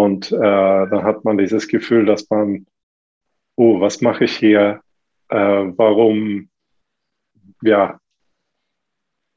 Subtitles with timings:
[0.00, 2.66] Und äh, dann hat man dieses Gefühl, dass man,
[3.56, 4.80] oh, was mache ich hier?
[5.28, 5.36] Äh,
[5.76, 6.48] warum,
[7.60, 8.00] ja,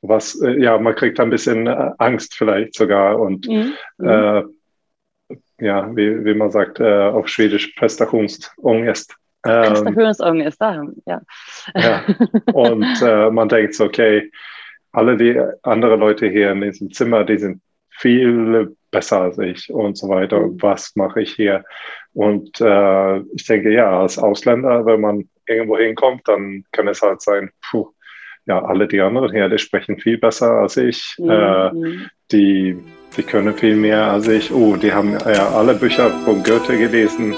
[0.02, 3.74] was, äh, ja, man kriegt ein bisschen äh, Angst vielleicht sogar und mhm.
[4.00, 4.44] äh,
[5.60, 9.18] ja, wie, wie man sagt äh, auf Schwedisch, Prestationsångest.
[9.46, 10.62] Ähm, Prestationsångest,
[11.06, 11.22] ja.
[11.76, 12.06] ja.
[12.54, 14.32] Und äh, man denkt so, okay,
[14.94, 17.62] alle die anderen Leute hier in diesem Zimmer, die sind
[17.98, 20.40] viel besser als ich und so weiter.
[20.40, 20.62] Mhm.
[20.62, 21.66] was mache ich hier?
[22.14, 27.22] Und äh, ich denke, ja, als Ausländer, wenn man irgendwo hinkommt, dann kann es halt
[27.22, 27.90] sein, puh,
[28.46, 31.16] ja, alle die anderen hier, die sprechen viel besser als ich.
[31.18, 31.30] Mhm.
[31.30, 31.72] Äh,
[32.32, 32.78] die,
[33.18, 34.52] die können viel mehr als ich.
[34.52, 37.36] Oh, die haben ja alle Bücher von Goethe gelesen.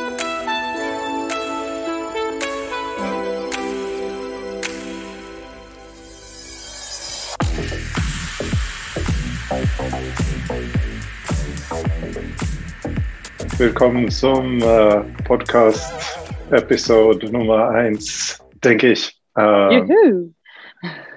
[13.58, 16.20] Willkommen zum äh, Podcast
[16.52, 19.18] Episode Nummer 1, denke ich.
[19.38, 20.34] Äh, Juhu.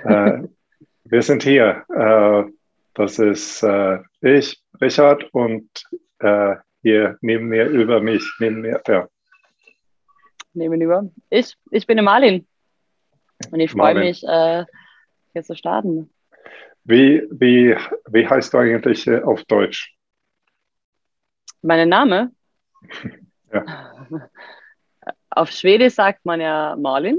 [0.04, 0.42] Äh,
[1.04, 1.82] wir sind hier.
[1.92, 2.44] Äh,
[2.94, 5.68] das ist äh, ich, Richard, und
[6.20, 9.08] äh, hier neben mir, über mich, neben mir, ja.
[10.54, 11.10] Nebenüber.
[11.30, 12.46] Ich, ich bin Marlin.
[13.50, 14.64] Und ich freue mich, äh,
[15.32, 16.08] hier zu starten.
[16.84, 17.74] Wie, wie,
[18.08, 19.97] wie heißt du eigentlich auf Deutsch?
[21.62, 22.32] Mein Name?
[23.52, 23.64] ja.
[25.30, 27.18] Auf Schwedisch sagt man ja Marlin.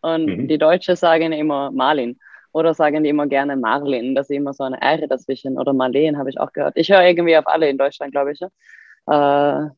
[0.00, 0.48] Und mhm.
[0.48, 2.18] die Deutschen sagen immer Marlin.
[2.52, 4.14] Oder sagen die immer gerne Marlin.
[4.14, 5.58] Das ist immer so eine R dazwischen.
[5.58, 6.76] Oder Marleen habe ich auch gehört.
[6.76, 8.40] Ich höre irgendwie auf alle in Deutschland, glaube ich.
[8.40, 8.48] Ja.
[9.06, 9.70] Äh,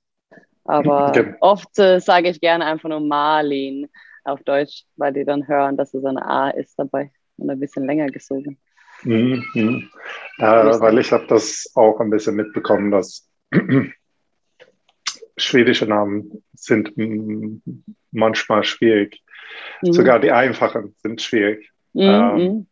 [0.64, 1.34] aber okay.
[1.40, 3.88] oft äh, sage ich gerne einfach nur Marlin
[4.24, 7.86] auf Deutsch, weil die dann hören, dass es eine A ist dabei und ein bisschen
[7.86, 8.58] länger gesogen.
[9.02, 9.44] Mhm.
[9.54, 9.90] mhm.
[10.38, 13.29] Äh, weil ich habe das auch ein bisschen mitbekommen, dass
[15.36, 16.92] schwedische Namen sind
[18.12, 19.22] manchmal schwierig.
[19.82, 19.92] Mhm.
[19.92, 21.70] Sogar die einfachen sind schwierig.
[21.92, 22.02] Mhm.
[22.02, 22.66] Ähm,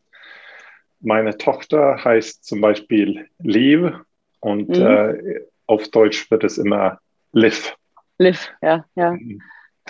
[1.00, 3.92] meine Tochter heißt zum Beispiel Liv
[4.40, 4.86] und mhm.
[4.86, 7.00] äh, auf Deutsch wird es immer
[7.32, 7.74] Liv.
[8.18, 9.16] Liv, ja, ja.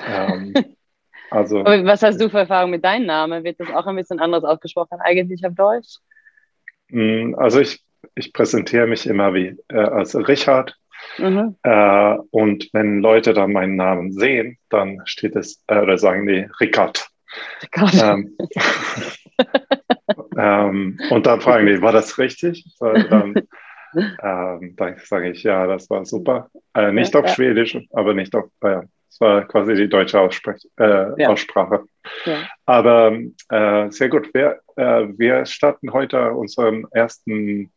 [0.06, 0.55] Ähm,
[1.31, 3.44] also, was hast du für Erfahrung mit deinem Namen?
[3.44, 5.99] Wird das auch ein bisschen anders ausgesprochen eigentlich auf Deutsch?
[6.88, 7.82] Mm, also ich,
[8.14, 10.76] ich präsentiere mich immer wie äh, als Richard
[11.19, 11.56] Mhm.
[11.62, 16.47] Äh, und wenn Leute dann meinen Namen sehen, dann steht es, äh, oder sagen die
[16.60, 17.08] Rickard.
[17.62, 17.94] Rickard.
[17.94, 18.37] Ähm,
[20.38, 22.64] ähm, und dann fragen die, war das richtig?
[22.81, 23.34] Dann,
[24.22, 26.50] ähm, dann sage ich, ja, das war super.
[26.75, 27.34] Äh, nicht ja, auf ja.
[27.34, 31.31] Schwedisch, aber nicht auf, äh, das war quasi die deutsche Aussprech äh, ja.
[31.31, 31.84] Aussprache.
[32.66, 34.28] Aber äh, sehr gut.
[34.34, 37.72] Wir, äh, wir starten heute unseren ersten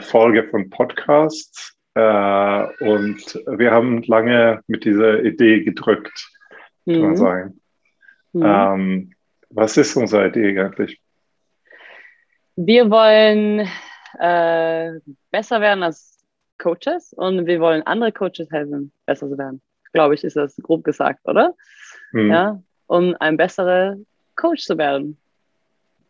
[0.00, 1.76] Folge von Podcast.
[1.94, 6.30] Äh, und wir haben lange mit dieser Idee gedrückt,
[6.84, 6.92] mhm.
[6.92, 7.16] kann man mhm.
[7.16, 7.60] sagen.
[8.32, 8.42] Mhm.
[8.44, 9.12] Ähm,
[9.50, 11.00] was ist unsere Idee eigentlich?
[12.56, 13.68] Wir wollen
[14.18, 16.18] äh, besser werden als
[16.58, 19.62] Coaches und wir wollen andere Coaches helfen, besser zu werden.
[19.92, 21.54] Glaube ich, ist das grob gesagt, oder?
[22.12, 22.30] Mhm.
[22.30, 23.96] Ja, um ein besserer
[24.36, 25.18] Coach zu werden.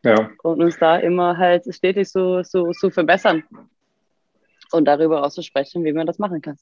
[0.02, 0.30] Ja.
[0.42, 3.44] Und uns da immer halt stetig so, so, so verbessern
[4.72, 6.56] und darüber auszusprechen, wie man das machen kann.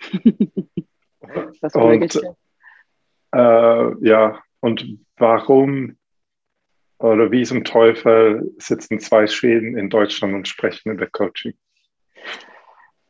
[1.60, 2.20] das und,
[3.34, 5.96] äh, ja, und warum
[6.98, 11.54] oder wie zum Teufel sitzen zwei Schweden in Deutschland und sprechen über Coaching?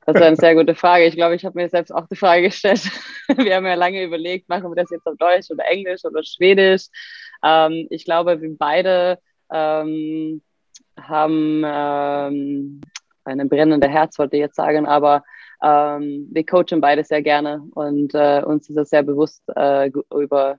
[0.07, 1.05] Das ist eine sehr gute Frage.
[1.05, 2.91] Ich glaube, ich habe mir selbst auch die Frage gestellt.
[3.37, 6.87] Wir haben ja lange überlegt, machen wir das jetzt auf Deutsch oder Englisch oder Schwedisch.
[7.45, 9.19] Ähm, ich glaube, wir beide
[9.53, 10.43] ähm,
[10.99, 12.81] haben ähm,
[13.25, 15.23] eine brennende Herz, wollte ich jetzt sagen, aber
[15.63, 20.59] ähm, wir coachen beide sehr gerne und äh, uns ist das sehr bewusst äh, über,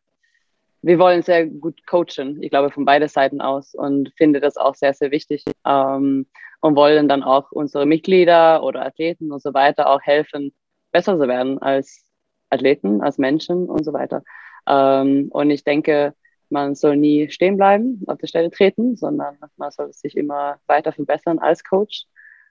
[0.81, 4.75] wir wollen sehr gut coachen, ich glaube von beiden Seiten aus und finde das auch
[4.75, 6.25] sehr, sehr wichtig ähm,
[6.61, 10.53] und wollen dann auch unsere Mitglieder oder Athleten und so weiter auch helfen,
[10.91, 12.05] besser zu werden als
[12.49, 14.23] Athleten, als Menschen und so weiter.
[14.67, 16.13] Ähm, und ich denke,
[16.53, 20.93] man soll nie stehen bleiben, auf der Stelle treten, sondern man soll sich immer weiter
[20.93, 22.05] verbessern als Coach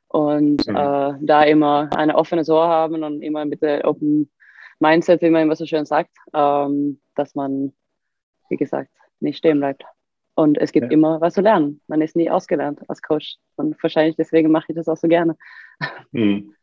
[0.09, 0.77] und mhm.
[0.77, 4.31] äh, da immer eine offene Ohr haben und immer mit der Open
[4.81, 7.73] Mindset, wie man immer so schön sagt, ähm, dass man,
[8.51, 8.91] wie gesagt,
[9.21, 9.85] nicht stehen bleibt.
[10.35, 10.93] Und es gibt ja.
[10.93, 11.81] immer was zu lernen.
[11.87, 13.37] Man ist nie ausgelernt als Coach.
[13.57, 15.37] Und wahrscheinlich deswegen mache ich das auch so gerne.
[16.11, 16.55] Mhm.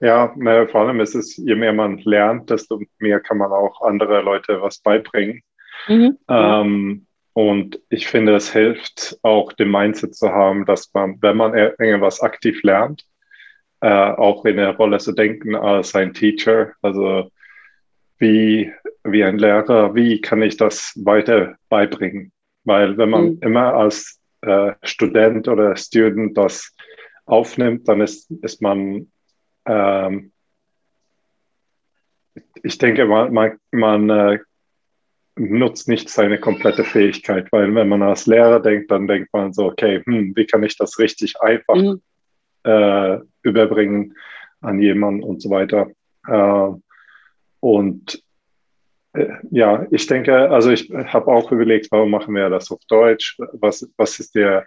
[0.00, 0.34] Ja,
[0.66, 4.60] vor allem ist es, je mehr man lernt, desto mehr kann man auch andere Leute
[4.60, 5.42] was beibringen.
[5.88, 6.18] Mhm.
[6.28, 11.54] Ähm, und ich finde, es hilft auch, den Mindset zu haben, dass man, wenn man
[11.54, 13.04] irgendwas aktiv lernt,
[13.80, 16.72] äh, auch in der Rolle zu denken als ein Teacher.
[16.80, 17.30] Also
[18.18, 18.72] wie,
[19.04, 22.32] wie ein Lehrer, wie kann ich das weiter beibringen?
[22.64, 23.38] Weil wenn man mhm.
[23.42, 26.74] immer als äh, Student oder Student das
[27.26, 29.12] aufnimmt, dann ist, ist man,
[29.66, 30.32] ähm,
[32.62, 34.38] ich denke, man, man, man äh,
[35.36, 39.66] nutzt nicht seine komplette Fähigkeit, weil wenn man als Lehrer denkt, dann denkt man so,
[39.66, 42.00] okay, hm, wie kann ich das richtig einfach mhm.
[42.64, 44.14] äh, überbringen
[44.60, 45.90] an jemanden und so weiter.
[46.26, 46.80] Äh,
[47.60, 48.22] und
[49.12, 53.36] äh, ja, ich denke, also ich habe auch überlegt, warum machen wir das auf Deutsch?
[53.52, 54.66] Was, was ist der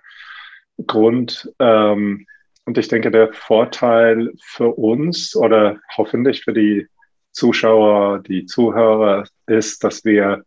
[0.86, 1.51] Grund?
[1.60, 2.27] Ähm,
[2.66, 6.88] und ich denke, der Vorteil für uns oder hoffentlich für die
[7.31, 10.44] Zuschauer, die Zuhörer ist, dass wir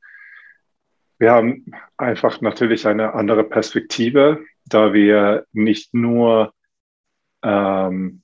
[1.23, 1.65] wir haben
[1.99, 6.53] einfach natürlich eine andere Perspektive, da wir nicht nur
[7.45, 8.23] ähm,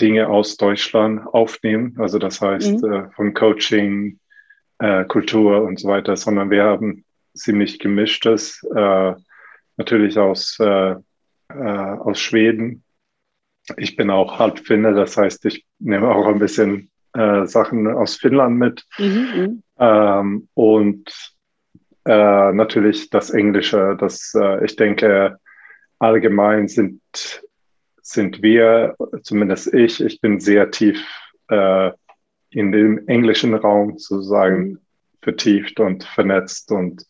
[0.00, 2.92] Dinge aus Deutschland aufnehmen, also das heißt mhm.
[2.92, 4.18] äh, von Coaching,
[4.80, 9.12] äh, Kultur und so weiter, sondern wir haben ziemlich gemischtes, äh,
[9.76, 10.96] natürlich aus, äh,
[11.48, 12.82] äh, aus Schweden.
[13.76, 18.16] Ich bin auch halb Finne, das heißt, ich nehme auch ein bisschen äh, Sachen aus
[18.16, 18.84] Finnland mit.
[18.98, 19.28] Mhm.
[19.32, 19.62] mhm.
[19.78, 21.32] Ähm, und
[22.04, 25.38] äh, natürlich das Englische, das äh, ich denke,
[25.98, 27.00] allgemein sind,
[28.02, 31.04] sind wir, zumindest ich, ich bin sehr tief
[31.48, 31.92] äh,
[32.50, 34.78] in dem englischen Raum sozusagen mhm.
[35.22, 37.06] vertieft und vernetzt und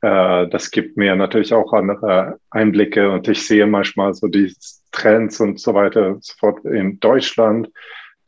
[0.00, 4.54] äh, das gibt mir natürlich auch andere Einblicke und ich sehe manchmal so die
[4.92, 7.70] Trends und so weiter sofort in Deutschland.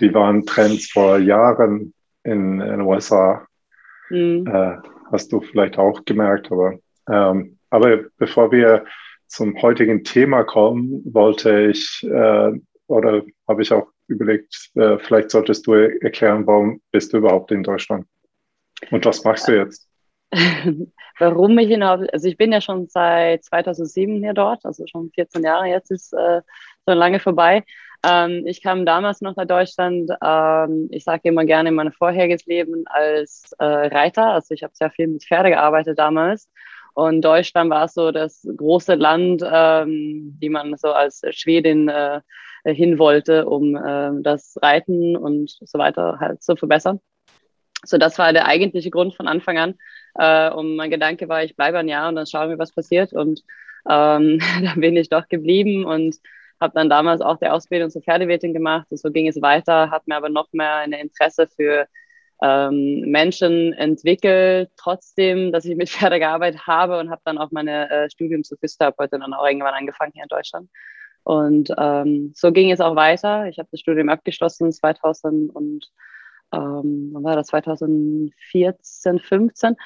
[0.00, 1.92] Die waren Trends vor Jahren
[2.22, 3.46] in, in den USA.
[4.08, 4.46] Mhm.
[5.10, 6.50] Hast du vielleicht auch gemerkt.
[6.50, 6.78] Aber,
[7.10, 8.84] ähm, aber bevor wir
[9.26, 12.52] zum heutigen Thema kommen, wollte ich äh,
[12.88, 17.62] oder habe ich auch überlegt, äh, vielleicht solltest du erklären, warum bist du überhaupt in
[17.62, 18.06] Deutschland
[18.90, 19.88] und was machst du jetzt?
[21.18, 25.42] warum ich hinaus, also ich bin ja schon seit 2007 hier dort, also schon 14
[25.42, 26.42] Jahre jetzt ist äh,
[26.88, 27.64] schon lange vorbei.
[28.06, 32.46] Ähm, ich kam damals noch nach Deutschland, ähm, ich sage immer gerne in mein vorheriges
[32.46, 36.48] Leben als äh, Reiter, also ich habe sehr viel mit Pferde gearbeitet damals.
[36.94, 42.20] Und Deutschland war so das große Land, ähm, die man so als Schwedin äh,
[42.64, 47.00] hin wollte, um äh, das Reiten und so weiter halt zu verbessern.
[47.84, 49.74] So, das war der eigentliche Grund von Anfang an.
[50.14, 53.12] Äh, und mein Gedanke war, ich bleibe ein Jahr und dann schauen wir, was passiert.
[53.12, 53.42] Und
[53.88, 56.16] ähm, dann bin ich doch geblieben und
[56.60, 58.86] habe dann damals auch die Ausbildung zur Pferdewirtin gemacht.
[58.90, 61.86] Und so ging es weiter, hat mir aber noch mehr ein Interesse für
[62.42, 67.90] ähm, Menschen entwickelt, trotzdem, dass ich mit Pferde gearbeitet habe und habe dann auch meine
[67.90, 70.70] äh, Studium zur Physiotherapeutin dann auch irgendwann angefangen hier in Deutschland.
[71.24, 73.46] Und ähm, so ging es auch weiter.
[73.48, 75.90] Ich habe das Studium abgeschlossen 2000 und
[76.52, 79.76] ähm, wann war das 2014, 15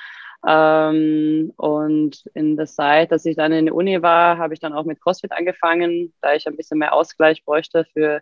[0.46, 4.72] ähm, und in der Zeit, dass ich dann in der Uni war, habe ich dann
[4.72, 8.20] auch mit CrossFit angefangen, da ich ein bisschen mehr Ausgleich bräuchte für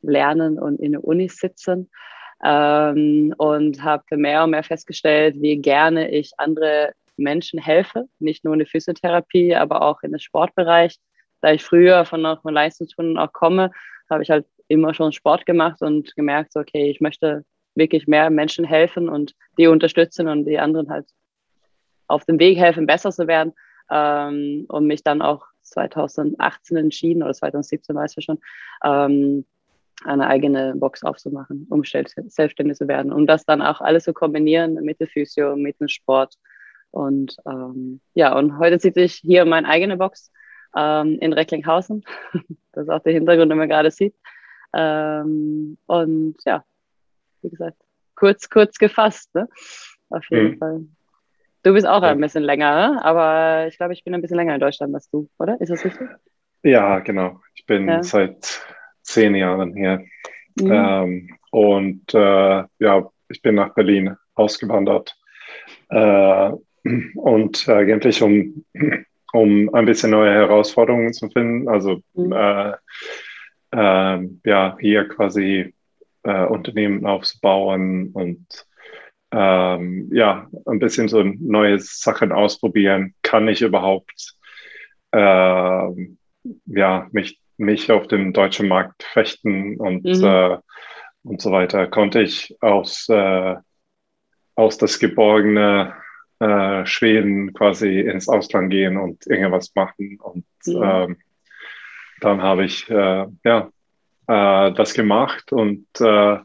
[0.00, 1.90] Lernen und in der Uni sitzen.
[2.44, 8.54] Ähm, und habe mehr und mehr festgestellt, wie gerne ich andere Menschen helfe, nicht nur
[8.54, 10.96] in der Physiotherapie, aber auch in den Sportbereich.
[11.40, 13.70] Da ich früher von noch Leistungsstunden auch komme,
[14.10, 17.44] habe ich halt immer schon Sport gemacht und gemerkt, okay, ich möchte
[17.74, 21.06] wirklich mehr Menschen helfen und die unterstützen und die anderen halt
[22.06, 23.52] auf dem Weg helfen, besser zu werden.
[23.90, 28.38] Ähm, und mich dann auch 2018 entschieden, oder 2017 weiß ich schon,
[28.84, 29.44] ähm,
[30.04, 33.12] eine eigene Box aufzumachen, um selbstständig zu werden.
[33.12, 36.34] Um das dann auch alles zu kombinieren mit der Physio, mit dem Sport.
[36.90, 40.30] Und ähm, ja, und heute sitze ich hier meine eigene Box
[40.76, 42.04] ähm, in Recklinghausen.
[42.72, 44.14] das ist auch der Hintergrund, den man gerade sieht.
[44.74, 46.64] Ähm, und ja,
[47.42, 47.76] wie gesagt,
[48.14, 49.48] kurz, kurz gefasst, ne?
[50.10, 50.58] Auf jeden mhm.
[50.58, 50.84] Fall.
[51.62, 52.10] Du bist auch ja.
[52.10, 53.04] ein bisschen länger, ne?
[53.04, 55.60] aber ich glaube, ich bin ein bisschen länger in Deutschland als du, oder?
[55.60, 56.08] Ist das richtig?
[56.64, 57.40] Ja, genau.
[57.54, 58.02] Ich bin ja.
[58.02, 58.60] seit
[59.02, 60.04] zehn Jahren hier.
[60.60, 60.72] Mhm.
[60.72, 65.16] Ähm, und äh, ja, ich bin nach Berlin ausgewandert.
[65.90, 66.50] Äh,
[67.16, 68.64] und eigentlich, um,
[69.32, 71.68] um ein bisschen neue Herausforderungen zu finden.
[71.68, 72.32] Also mhm.
[72.32, 72.72] äh,
[73.72, 75.74] äh ja, hier quasi
[76.24, 78.46] äh, Unternehmen aufzubauen und
[79.32, 83.14] ähm, ja, ein bisschen so neue Sachen ausprobieren.
[83.22, 84.36] Kann ich überhaupt
[85.12, 85.18] äh,
[86.66, 90.24] ja, mich, mich auf dem deutschen Markt fechten und, mhm.
[90.24, 90.58] äh,
[91.24, 91.86] und so weiter?
[91.86, 93.56] Konnte ich aus, äh,
[94.54, 95.94] aus das geborgene
[96.40, 100.18] äh, Schweden quasi ins Ausland gehen und irgendwas machen?
[100.20, 100.82] Und mhm.
[100.82, 101.16] ähm,
[102.20, 103.70] dann habe ich äh, ja
[104.26, 106.38] äh, das gemacht und äh,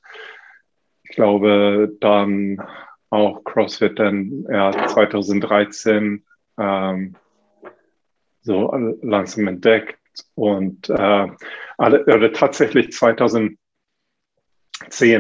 [1.10, 2.62] ich glaube dann
[3.10, 6.26] auch CrossFit dann ja, 2013
[6.60, 7.16] ähm,
[8.42, 8.72] so
[9.02, 9.98] langsam entdeckt
[10.36, 11.28] und äh,
[11.78, 13.58] alle, oder tatsächlich 2010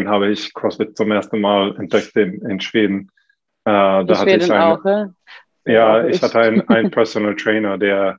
[0.07, 3.11] habe ich CrossFit zum ersten Mal entdeckt in, in Schweden.
[3.65, 5.15] Äh, da in hatte Schweden ich eine, auch, ne?
[5.65, 8.17] Ja, ich, ich hatte einen, einen Personal Trainer, der,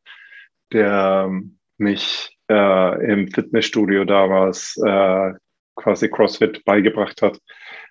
[0.73, 5.33] der ähm, mich äh, im Fitnessstudio damals äh,
[5.79, 7.41] quasi CrossFit beigebracht hat.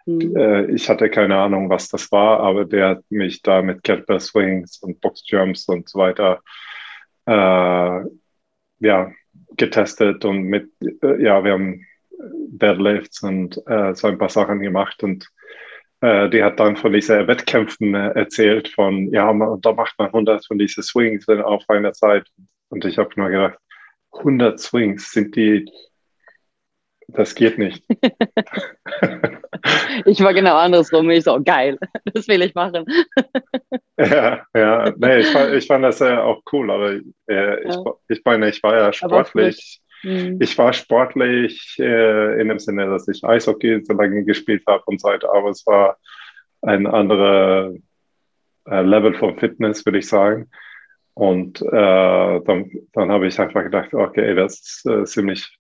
[0.06, 0.70] Mhm.
[0.75, 4.77] Ich hatte keine Ahnung, was das war, aber der hat mich da mit Kettlebell Swings
[4.79, 6.41] und Boxjumps und so weiter
[7.25, 8.06] äh,
[8.79, 9.12] ja,
[9.58, 11.86] getestet und mit, äh, ja, wir haben
[12.20, 15.29] Deadlifts und äh, so ein paar Sachen gemacht und
[16.01, 20.08] äh, die hat dann von diesen Wettkämpfen äh, erzählt von, ja, man, da macht man
[20.08, 22.27] 100 von diesen Swings auf einer Zeit
[22.70, 23.60] und ich habe nur gedacht,
[24.13, 25.70] 100 Swings sind die,
[27.08, 27.84] das geht nicht.
[30.06, 31.10] ich war genau andersrum.
[31.10, 31.78] Ich so, geil,
[32.14, 32.86] das will ich machen.
[33.98, 36.92] ja, ja, nee, ich fand, ich fand das ja auch cool, aber
[37.28, 37.58] äh, ja.
[37.70, 37.78] ich,
[38.10, 39.82] ich meine, ich war ja sportlich.
[40.04, 40.38] Mhm.
[40.40, 45.02] Ich war sportlich äh, in dem Sinne, dass ich Eishockey so lange gespielt habe und
[45.02, 45.98] so weiter, aber es war
[46.62, 47.74] ein anderer
[48.70, 50.50] äh, Level von Fitness, würde ich sagen.
[51.14, 55.58] Und äh, dann, dann habe ich einfach gedacht, okay, das ist äh, ziemlich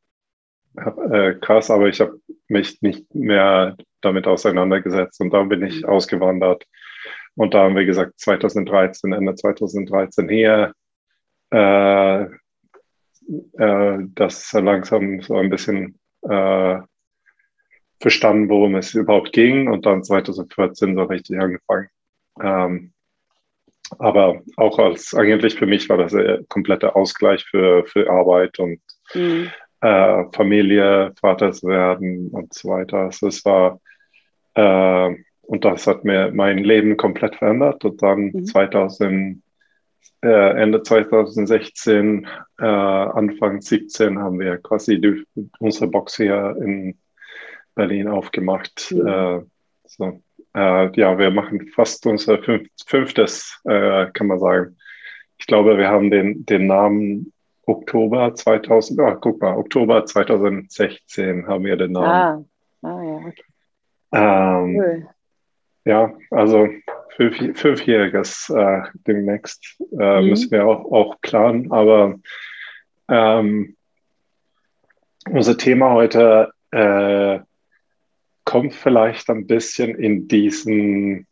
[0.77, 5.89] äh, krass, aber ich habe mich nicht mehr damit auseinandergesetzt und dann bin ich mhm.
[5.89, 6.65] ausgewandert.
[7.35, 10.73] Und da haben wir gesagt, 2013, Ende 2013 hier,
[11.51, 16.79] äh, äh, das langsam so ein bisschen äh,
[17.99, 21.89] verstanden, worum es überhaupt ging und dann 2014 so richtig angefangen.
[22.41, 22.93] Ähm,
[23.99, 28.79] aber auch als eigentlich für mich war das ein kompletter Ausgleich für, für Arbeit und
[29.13, 29.51] mhm.
[29.81, 32.97] Äh, Familie, Vaters werden und so weiter.
[32.99, 33.79] Also es war
[34.55, 35.15] äh,
[35.47, 37.83] und das hat mir mein Leben komplett verändert.
[37.85, 38.45] Und dann mhm.
[38.45, 39.41] 2000,
[40.21, 42.27] äh, Ende 2016,
[42.59, 45.23] äh, Anfang 17 haben wir quasi die,
[45.59, 46.97] unsere Box hier in
[47.75, 48.91] Berlin aufgemacht.
[48.91, 49.07] Mhm.
[49.07, 49.41] Äh,
[49.85, 50.21] so.
[50.53, 54.77] Äh, ja, wir machen fast unser fünf, fünftes, kann man sagen.
[55.37, 57.31] Ich glaube, wir haben den, den Namen
[57.67, 62.49] Oktober 2000, oh, guck mal, Oktober 2016 haben wir den Namen.
[62.81, 63.43] Ah, ah ja, okay.
[64.13, 65.07] Ähm, cool.
[65.83, 66.67] Ja, also
[67.15, 70.29] fünf, fünfjähriges äh, demnächst äh, mhm.
[70.29, 72.15] müssen wir auch, auch planen, aber
[73.09, 73.75] ähm,
[75.29, 77.39] unser Thema heute äh,
[78.45, 81.27] kommt vielleicht ein bisschen in diesen,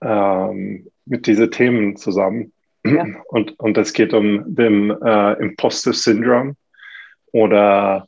[0.00, 2.52] ähm, mit diesen Themen zusammen.
[2.94, 3.06] Ja.
[3.28, 6.54] Und, und es geht um den äh, Imposter Syndrome
[7.32, 8.06] oder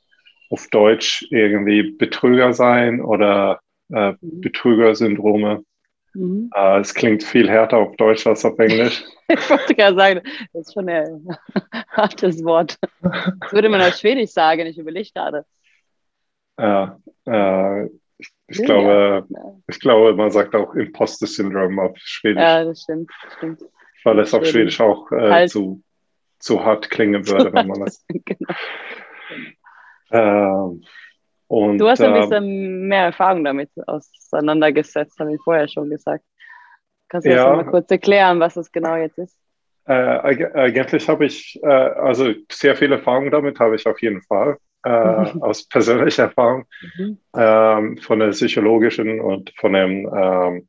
[0.51, 3.61] auf Deutsch irgendwie Betrüger sein oder
[3.93, 4.41] äh, mhm.
[4.41, 5.65] Betrügersyndrome.
[6.15, 6.51] Mhm.
[6.55, 9.05] Äh, es klingt viel härter auf Deutsch als auf Englisch.
[9.29, 10.21] ich wollte gerade sagen,
[10.53, 11.29] das ist schon ein
[11.91, 12.79] hartes Wort.
[13.03, 15.45] Das würde man auf Schwedisch sagen, ich überlege gerade.
[16.59, 17.85] Ja, äh,
[18.19, 19.27] ich, ich, glaube,
[19.69, 22.43] ich glaube, man sagt auch Imposter-Syndrom auf Schwedisch.
[22.43, 23.11] Ja, das stimmt.
[23.37, 23.61] stimmt.
[24.05, 25.51] Weil es auf Schwedisch auch äh, halt.
[25.51, 25.83] zu,
[26.39, 28.05] zu hart klingen würde, wenn man das.
[28.09, 28.55] genau.
[30.11, 30.83] Ähm,
[31.49, 36.25] und, du hast ein bisschen ähm, mehr Erfahrung damit auseinandergesetzt, habe ich vorher schon gesagt.
[37.09, 39.37] Kannst du ja, das mal kurz erklären, was das genau jetzt ist?
[39.87, 44.59] Äh, eigentlich habe ich, äh, also sehr viel Erfahrung damit habe ich auf jeden Fall.
[44.85, 45.43] Äh, mhm.
[45.43, 46.65] aus persönlicher Erfahrung,
[46.97, 47.19] mhm.
[47.37, 50.69] ähm, von der psychologischen und von der ähm,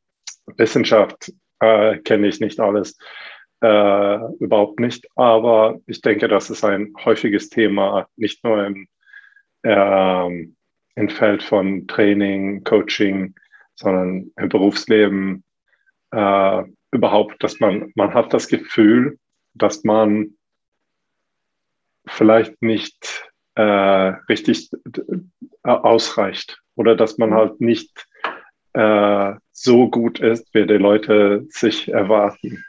[0.56, 2.98] Wissenschaft äh, kenne ich nicht alles,
[3.62, 5.06] äh, überhaupt nicht.
[5.16, 8.88] Aber ich denke, das ist ein häufiges Thema, nicht nur im,
[9.62, 10.56] ähm,
[10.94, 13.34] im Feld von Training, Coaching,
[13.74, 15.44] sondern im Berufsleben
[16.10, 19.18] äh, überhaupt, dass man, man hat das Gefühl,
[19.54, 20.34] dass man
[22.06, 24.70] vielleicht nicht äh, richtig
[25.62, 28.06] äh, ausreicht oder dass man halt nicht
[28.72, 32.64] äh, so gut ist, wie die Leute sich erwarten.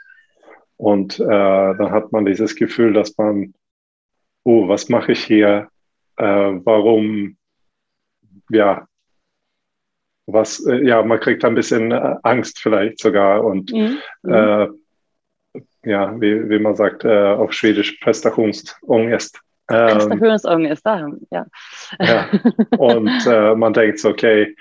[0.76, 3.54] Und äh, dann hat man dieses Gefühl, dass man,
[4.44, 5.70] oh, was mache ich hier?
[6.18, 7.38] Äh, warum,
[8.50, 8.88] ja,
[10.26, 13.98] was, äh, ja, man kriegt ein bisschen Angst vielleicht sogar und mhm.
[14.24, 14.68] äh,
[15.84, 18.00] ja, wie, wie man sagt äh, auf Schwedisch.
[18.02, 19.40] Prestationsångest,
[20.86, 21.46] ähm, ja.
[22.00, 22.30] ja.
[22.78, 24.56] Und äh, man denkt, okay,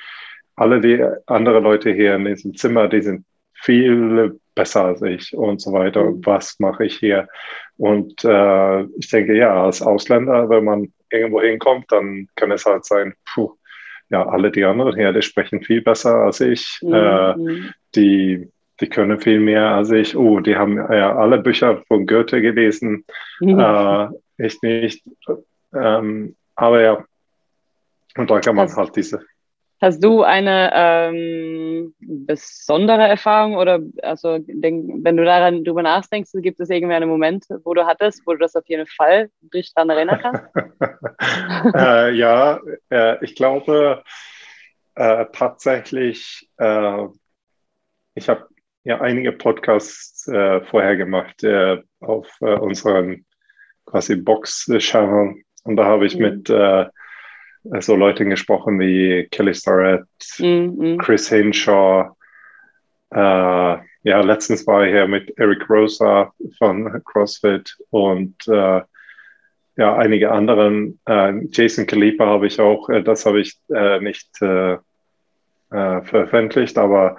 [0.61, 3.25] alle die anderen Leute hier in diesem Zimmer, die sind
[3.55, 6.05] viel besser als ich und so weiter.
[6.05, 6.21] Mhm.
[6.27, 7.29] Was mache ich hier?
[7.79, 12.85] Und äh, ich denke, ja, als Ausländer, wenn man irgendwo hinkommt, dann kann es halt
[12.85, 13.57] sein, puh,
[14.11, 16.95] ja, alle die anderen hier, die sprechen viel besser als ich, mhm.
[16.95, 17.35] äh,
[17.95, 18.49] die,
[18.81, 23.05] die können viel mehr als ich, oh, die haben ja alle Bücher von Goethe gelesen,
[23.41, 23.59] mhm.
[23.59, 25.05] äh, ich nicht,
[25.73, 27.05] ähm, aber ja,
[28.17, 29.25] und da kann man halt diese
[29.81, 36.61] Hast du eine ähm, besondere Erfahrung oder also denk, wenn du daran drüber nachdenkst, gibt
[36.61, 39.89] es irgendwie einen Moment, wo du hattest, wo du das auf jeden Fall dich daran
[39.89, 41.75] erinnern kannst?
[41.75, 42.61] äh, ja,
[42.91, 44.03] äh, ich glaube
[44.97, 47.07] äh, tatsächlich, äh,
[48.15, 48.49] ich habe
[48.85, 53.25] ja einige Podcasts äh, vorher gemacht äh, auf unseren
[53.87, 56.23] quasi Box-Channel und da habe ich mhm.
[56.23, 56.51] mit
[57.81, 60.05] so Leuten gesprochen wie Kelly Starrett,
[60.39, 60.99] mhm.
[60.99, 62.17] Chris Hinshaw.
[63.11, 68.81] Äh, ja, letztens war ich hier mit Eric Rosa von CrossFit und äh,
[69.77, 71.01] ja, einige anderen.
[71.07, 74.79] Äh, Jason Kalipa habe ich auch, äh, das habe ich äh, nicht äh,
[75.71, 77.17] veröffentlicht, aber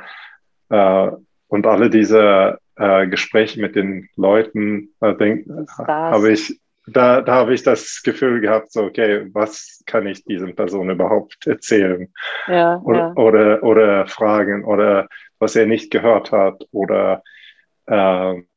[0.67, 6.60] und alle diese Gespräche mit den Leuten, habe ich
[6.91, 11.45] da, da habe ich das Gefühl gehabt, so, okay, was kann ich diesen Person überhaupt
[11.47, 12.11] erzählen?
[12.47, 13.13] Ja, oder, ja.
[13.15, 15.07] oder, oder fragen oder
[15.39, 17.23] was er nicht gehört hat oder
[17.87, 18.47] ähm,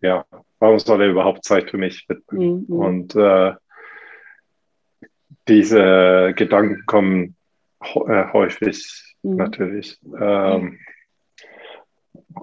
[0.00, 0.24] ja,
[0.58, 2.66] warum soll er überhaupt Zeit für mich widmen?
[2.68, 2.76] Mhm.
[2.76, 3.54] Und äh,
[5.48, 7.36] diese Gedanken kommen
[7.80, 9.36] äh, häufig mhm.
[9.36, 9.98] natürlich.
[10.20, 10.78] Ähm,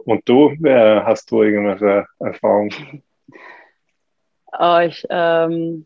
[0.06, 3.04] und du, äh, hast du irgendwelche Erfahrungen?
[4.86, 5.86] Ich, ähm,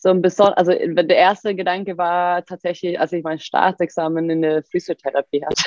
[0.00, 4.62] so ein besonders, also der erste Gedanke war tatsächlich, als ich mein Staatsexamen in der
[4.62, 5.64] Physiotherapie hatte.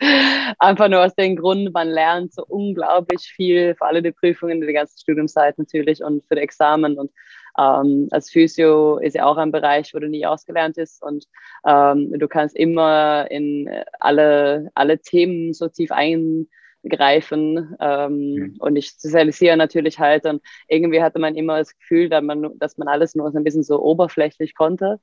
[0.58, 4.72] Einfach nur aus dem Grund, man lernt so unglaublich viel für alle die Prüfungen, die
[4.72, 6.98] ganze Studiumszeit natürlich und für die Examen.
[6.98, 7.12] Und
[7.56, 11.26] ähm, als Physio ist ja auch ein Bereich, wo du nie ausgelernt bist und
[11.64, 13.70] ähm, du kannst immer in
[14.00, 16.48] alle, alle Themen so tief ein
[16.88, 17.76] greifen.
[17.80, 18.56] Ähm, mhm.
[18.58, 20.26] Und ich sozialisiere natürlich halt.
[20.26, 23.44] Und irgendwie hatte man immer das Gefühl, dass man, dass man alles nur so ein
[23.44, 24.98] bisschen so oberflächlich konnte.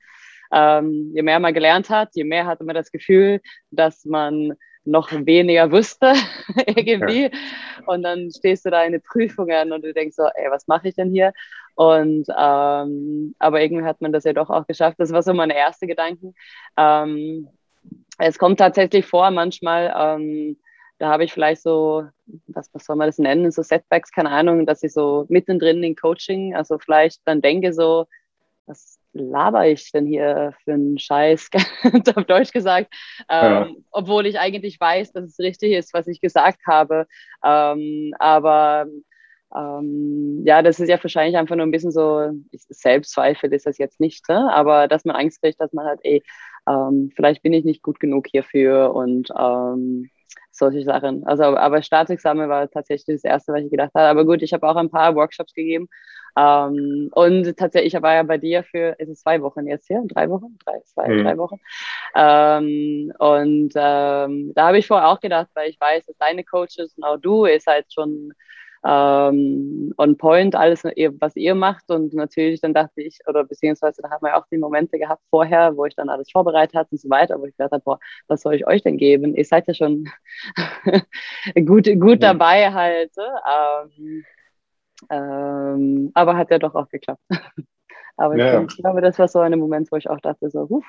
[0.52, 3.40] Ähm, je mehr man gelernt hat, je mehr hatte man das Gefühl,
[3.70, 6.14] dass man noch weniger wusste
[6.66, 7.24] irgendwie.
[7.24, 7.30] Ja.
[7.86, 10.88] Und dann stehst du da in den Prüfungen und du denkst so, ey, was mache
[10.88, 11.32] ich denn hier?
[11.74, 14.96] Und ähm, aber irgendwie hat man das ja doch auch geschafft.
[14.98, 16.34] Das war so meine erste Gedanken.
[16.76, 17.48] Ähm,
[18.18, 20.58] es kommt tatsächlich vor, manchmal, ähm,
[21.00, 22.04] da habe ich vielleicht so,
[22.46, 25.96] was, was soll man das nennen, so Setbacks, keine Ahnung, dass ich so mittendrin in
[25.96, 28.06] Coaching, also vielleicht dann denke so,
[28.66, 31.48] was laber ich denn hier für einen Scheiß,
[32.16, 32.92] auf Deutsch gesagt,
[33.30, 33.68] ähm, ja.
[33.90, 37.06] obwohl ich eigentlich weiß, dass es richtig ist, was ich gesagt habe.
[37.42, 38.86] Ähm, aber
[39.56, 44.00] ähm, ja, das ist ja wahrscheinlich einfach nur ein bisschen so, Selbstzweifel ist das jetzt
[44.00, 44.52] nicht, ne?
[44.52, 46.22] aber dass man Angst kriegt, dass man halt, ey,
[46.68, 50.10] ähm, vielleicht bin ich nicht gut genug hierfür und ähm,
[50.60, 51.26] solche Sachen.
[51.26, 54.06] Also, aber Staatsexamen war tatsächlich das Erste, was ich gedacht habe.
[54.06, 55.88] Aber gut, ich habe auch ein paar Workshops gegeben.
[56.36, 60.02] Ähm, und tatsächlich, ich war ja bei dir für, ist es zwei Wochen jetzt hier?
[60.06, 60.56] Drei Wochen?
[60.64, 61.24] Drei, zwei, mhm.
[61.24, 61.60] drei Wochen.
[62.14, 66.94] Ähm, und ähm, da habe ich vorher auch gedacht, weil ich weiß, dass deine Coaches
[66.96, 68.32] und auch du ist halt schon
[68.84, 71.90] ähm, on point, alles, was ihr macht.
[71.90, 75.76] Und natürlich dann dachte ich, oder beziehungsweise da haben wir auch die Momente gehabt vorher,
[75.76, 78.42] wo ich dann alles vorbereitet hatte und so weiter, wo ich gedacht habe, boah, was
[78.42, 79.34] soll ich euch denn geben?
[79.34, 80.08] Ihr seid ja schon
[81.66, 83.12] gut, gut dabei halt.
[83.18, 84.24] Ähm,
[85.10, 87.22] ähm, aber hat ja doch auch geklappt.
[88.16, 88.62] aber ja.
[88.62, 90.86] ich, ich, glaube, das war so ein Moment, wo ich auch dachte, so, huf,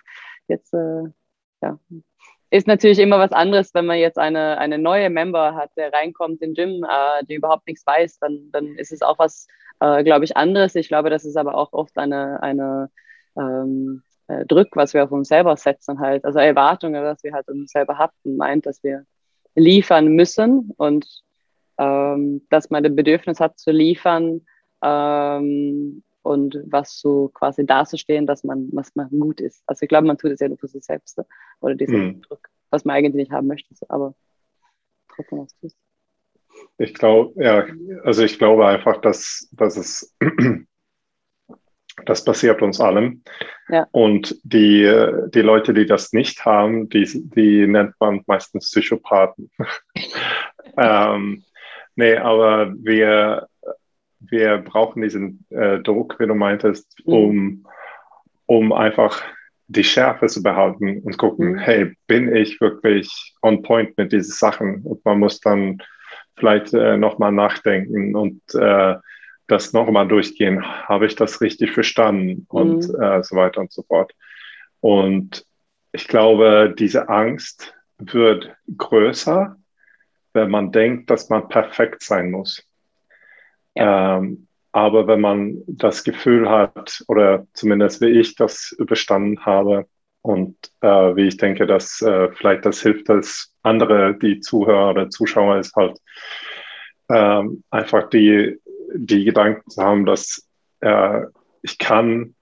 [0.47, 1.03] jetzt, äh,
[1.61, 1.79] ja,
[2.51, 6.41] ist natürlich immer was anderes, wenn man jetzt eine, eine neue Member hat, der reinkommt
[6.41, 9.47] in den Gym, äh, die überhaupt nichts weiß, dann, dann ist es auch was,
[9.79, 10.75] äh, glaube ich, anderes.
[10.75, 12.89] Ich glaube, das ist aber auch oft eine, eine
[13.37, 17.47] ähm, äh, Druck, was wir auf uns selber setzen halt, also Erwartungen, was wir halt
[17.47, 19.05] uns selber hatten, meint, dass wir
[19.55, 21.07] liefern müssen und
[21.77, 24.41] ähm, dass man das Bedürfnis hat zu liefern,
[24.83, 29.63] ähm, und was so quasi dazustehen, dass man, was man gut ist.
[29.65, 31.25] Also ich glaube, man tut es ja nur für sich selbst ne?
[31.59, 32.21] oder diesen mhm.
[32.21, 34.13] Druck, was man eigentlich nicht haben möchte, aber
[35.15, 35.77] trotzdem was tust.
[36.77, 37.65] Ich glaube, ja,
[38.03, 40.15] also ich glaube einfach, dass, dass es
[42.05, 43.23] das passiert uns allen.
[43.69, 43.87] Ja.
[43.91, 44.83] Und die,
[45.33, 49.49] die Leute, die das nicht haben, die, die nennt man meistens Psychopathen.
[50.77, 51.43] ähm,
[51.95, 53.47] nee, aber wir,
[54.29, 57.13] wir brauchen diesen äh, Druck, wie du meintest, mhm.
[57.13, 57.67] um,
[58.45, 59.21] um einfach
[59.67, 61.57] die Schärfe zu behalten und gucken, mhm.
[61.59, 64.81] hey, bin ich wirklich on point mit diesen Sachen?
[64.83, 65.81] Und man muss dann
[66.35, 68.95] vielleicht äh, nochmal nachdenken und äh,
[69.47, 73.01] das nochmal durchgehen, habe ich das richtig verstanden und mhm.
[73.01, 74.13] äh, so weiter und so fort.
[74.79, 75.45] Und
[75.91, 79.57] ich glaube, diese Angst wird größer,
[80.33, 82.65] wenn man denkt, dass man perfekt sein muss.
[83.75, 84.17] Ja.
[84.17, 89.85] Ähm, aber wenn man das Gefühl hat, oder zumindest wie ich das überstanden habe
[90.21, 95.09] und äh, wie ich denke, dass äh, vielleicht das hilft, dass andere, die Zuhörer oder
[95.09, 95.97] Zuschauer, ist halt
[97.09, 98.59] äh, einfach die,
[98.95, 100.47] die Gedanken zu haben, dass
[100.79, 101.21] äh,
[101.63, 102.35] ich kann,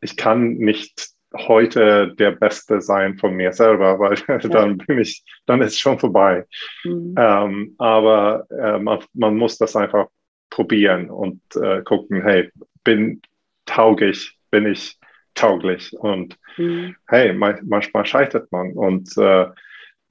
[0.00, 4.38] ich kann nicht heute der Beste sein von mir selber, weil ja.
[4.38, 6.46] dann bin ich, dann ist es schon vorbei.
[6.84, 7.14] Mhm.
[7.16, 10.08] Ähm, aber äh, man, man muss das einfach
[10.50, 12.50] probieren und äh, gucken, hey,
[12.84, 13.22] bin
[13.66, 14.98] tauglich, bin ich
[15.34, 16.96] tauglich und mhm.
[17.06, 19.46] hey, manchmal scheitert man und äh,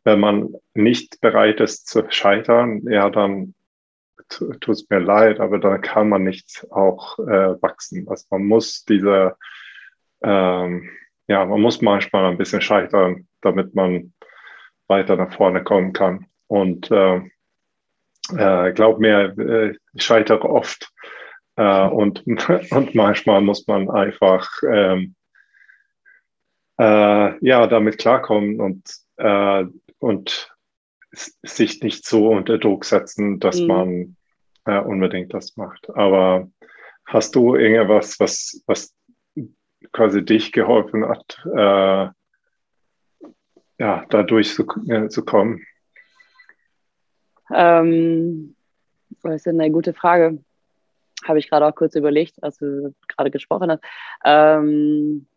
[0.06, 3.54] wenn man nicht bereit ist zu scheitern, ja, dann
[4.30, 8.08] tut es mir leid, aber dann kann man nicht auch äh, wachsen.
[8.08, 9.36] Also man muss diese
[10.23, 10.89] ähm,
[11.30, 14.13] ja, man muss manchmal ein bisschen scheitern, damit man
[14.88, 16.25] weiter nach vorne kommen kann.
[16.47, 17.21] Und äh,
[18.36, 20.92] äh, glaub mir, äh, ich scheitere oft.
[21.56, 22.26] Äh, und,
[22.72, 25.15] und manchmal muss man einfach ähm,
[26.80, 29.65] äh, ja, damit klarkommen und, äh,
[30.00, 30.56] und
[31.12, 33.68] sich nicht so unter Druck setzen, dass mhm.
[33.68, 34.15] man
[34.65, 35.89] äh, unbedingt das macht.
[35.96, 36.50] Aber
[37.06, 38.96] hast du irgendwas, was, was
[39.92, 41.42] quasi dich geholfen hat,
[43.80, 45.65] ja, da durchzukommen?
[47.54, 48.56] Ähm,
[49.24, 50.40] das ist eine gute Frage.
[51.28, 53.84] Habe ich gerade auch kurz überlegt, als du gerade gesprochen hast.
[54.24, 55.28] Ähm,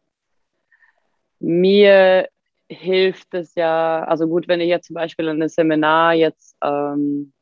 [1.40, 2.28] mir
[2.68, 7.32] hilft es ja, also gut, wenn ich jetzt zum Beispiel ein Seminar jetzt ähm,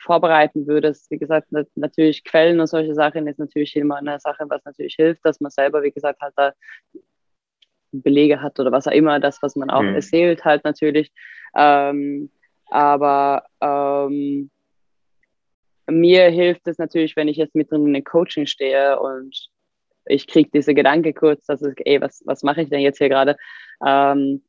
[0.00, 1.10] vorbereiten würdest.
[1.10, 5.24] Wie gesagt, natürlich Quellen und solche Sachen ist natürlich immer eine Sache, was natürlich hilft,
[5.24, 6.52] dass man selber, wie gesagt, halt da
[7.92, 9.96] Belege hat oder was auch immer, das, was man auch mhm.
[9.96, 11.12] erzählt, halt natürlich.
[11.54, 12.30] Ähm,
[12.70, 14.50] aber ähm,
[15.88, 19.48] mir hilft es natürlich, wenn ich jetzt mit drin in einem Coaching stehe und
[20.06, 23.08] ich kriege diese Gedanke kurz, dass ich, ey, was, was mache ich denn jetzt hier
[23.08, 23.36] gerade?
[23.84, 24.42] Ähm,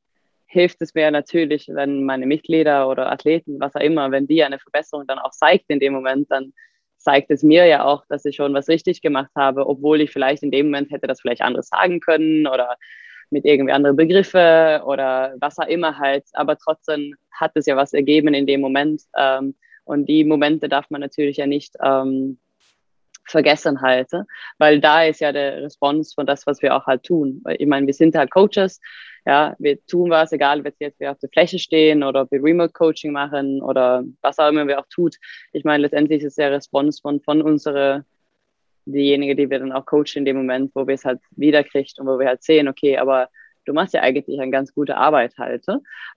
[0.45, 4.59] hilft es mir natürlich, wenn meine Mitglieder oder Athleten, was auch immer, wenn die eine
[4.59, 6.53] Verbesserung dann auch zeigt in dem Moment, dann
[6.97, 10.43] zeigt es mir ja auch, dass ich schon was richtig gemacht habe, obwohl ich vielleicht
[10.43, 12.77] in dem Moment hätte das vielleicht anderes sagen können oder
[13.31, 16.25] mit irgendwie anderen Begriffe oder was auch immer halt.
[16.33, 19.01] Aber trotzdem hat es ja was ergeben in dem Moment.
[19.17, 22.37] Ähm, und die Momente darf man natürlich ja nicht ähm,
[23.25, 24.09] vergessen halt,
[24.57, 27.43] weil da ist ja der Response von das, was wir auch halt tun.
[27.57, 28.79] Ich meine, wir sind halt Coaches,
[29.25, 32.43] ja, wir tun was, egal, ob jetzt wir auf der Fläche stehen oder ob wir
[32.43, 35.17] Remote Coaching machen oder was auch immer wir auch tut.
[35.53, 38.03] Ich meine, letztendlich ist der Response von, von unserer,
[38.85, 42.07] diejenige, die wir dann auch coachen in dem Moment, wo wir es halt wiederkriegt und
[42.07, 43.29] wo wir halt sehen, okay, aber
[43.65, 45.65] du machst ja eigentlich eine ganz gute Arbeit halt.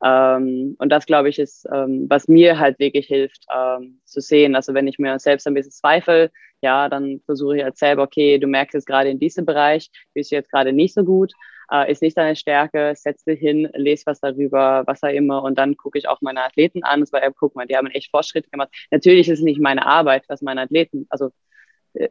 [0.02, 4.54] Ähm, und das, glaube ich, ist, ähm, was mir halt wirklich hilft ähm, zu sehen.
[4.54, 6.30] Also wenn ich mir selbst ein bisschen zweifle,
[6.62, 10.30] ja, dann versuche ich halt selber, okay, du merkst es gerade in diesem Bereich, bist
[10.32, 11.32] du jetzt gerade nicht so gut
[11.70, 15.58] äh, ist nicht deine Stärke, setz dich hin, lese was darüber, was auch immer und
[15.58, 18.10] dann gucke ich auch meine Athleten an, das war ja, guck mal, die haben echt
[18.10, 18.70] Fortschritte gemacht.
[18.90, 21.30] Natürlich ist es nicht meine Arbeit, was meine Athleten, also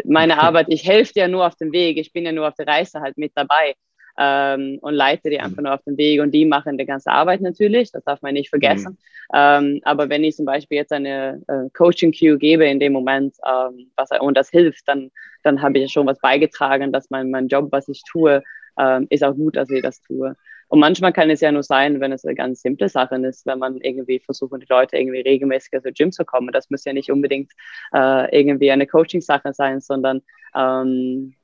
[0.06, 2.68] meine Arbeit, ich helfe dir nur auf dem Weg, ich bin ja nur auf der
[2.68, 3.76] Reise halt mit dabei
[4.18, 7.42] ähm, und leite die einfach nur auf den Weg und die machen die ganze Arbeit
[7.42, 8.92] natürlich, das darf man nicht vergessen.
[8.92, 8.98] Mhm.
[9.34, 13.92] Ähm, aber wenn ich zum Beispiel jetzt eine äh, Coaching-Queue gebe in dem Moment ähm,
[13.96, 15.12] was, und das hilft, dann,
[15.44, 18.44] dann habe ich schon was beigetragen, dass mein, mein Job, was ich tue,
[18.78, 20.36] ähm, ist auch gut, dass ich das tue.
[20.74, 23.60] Und manchmal kann es ja nur sein, wenn es eine ganz simple Sache ist, wenn
[23.60, 26.52] man irgendwie versucht, die Leute irgendwie regelmäßig aus dem Gym zu kommen.
[26.52, 27.52] Das muss ja nicht unbedingt
[27.94, 30.24] äh, irgendwie eine Coaching-Sache sein, sondern
[30.56, 31.36] ähm,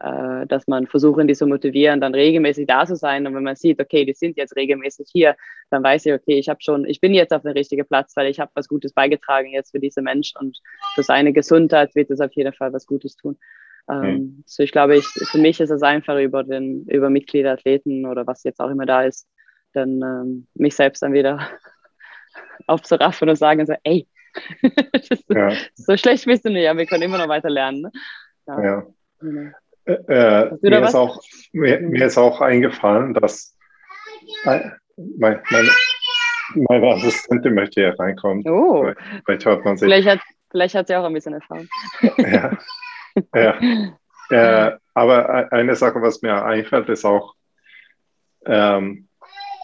[0.00, 3.24] äh, dass man versuchen, die zu motivieren, dann regelmäßig da zu sein.
[3.28, 5.36] Und wenn man sieht, okay, die sind jetzt regelmäßig hier,
[5.70, 8.26] dann weiß ich, okay, ich habe schon, ich bin jetzt auf dem richtigen Platz, weil
[8.26, 10.58] ich habe was Gutes beigetragen jetzt für diese Mensch und
[10.96, 13.38] für seine Gesundheit wird es auf jeden Fall was Gutes tun.
[13.88, 14.42] Mhm.
[14.46, 18.26] So ich glaube, ich, für mich ist es einfach über den, über Mitglieder, Athleten oder
[18.26, 19.28] was jetzt auch immer da ist,
[19.72, 21.48] dann ähm, mich selbst dann wieder
[22.66, 24.08] aufzuraffen und sagen so, ey,
[25.28, 25.52] ja.
[25.74, 27.82] so schlecht bist du nicht, aber wir können immer noch weiter lernen.
[27.82, 27.92] Ne?
[28.46, 28.64] Ja.
[28.64, 28.86] ja.
[29.20, 29.54] Mhm.
[29.84, 31.20] Äh, äh mir, ist auch,
[31.52, 31.90] mir, mhm.
[31.90, 33.56] mir, ist auch eingefallen, dass
[34.44, 34.78] mein,
[35.26, 35.68] meine,
[36.54, 38.48] meine Assistentin möchte hier reinkommen.
[38.48, 38.90] Oh.
[39.24, 39.86] Vielleicht hört man sich.
[39.86, 40.20] Vielleicht hat,
[40.50, 41.68] vielleicht hat sie auch ein bisschen Erfahrung.
[42.18, 42.56] ja.
[43.34, 43.58] ja.
[44.30, 47.34] Äh, aber eine Sache, was mir einfällt, ist auch,
[48.46, 49.06] ähm,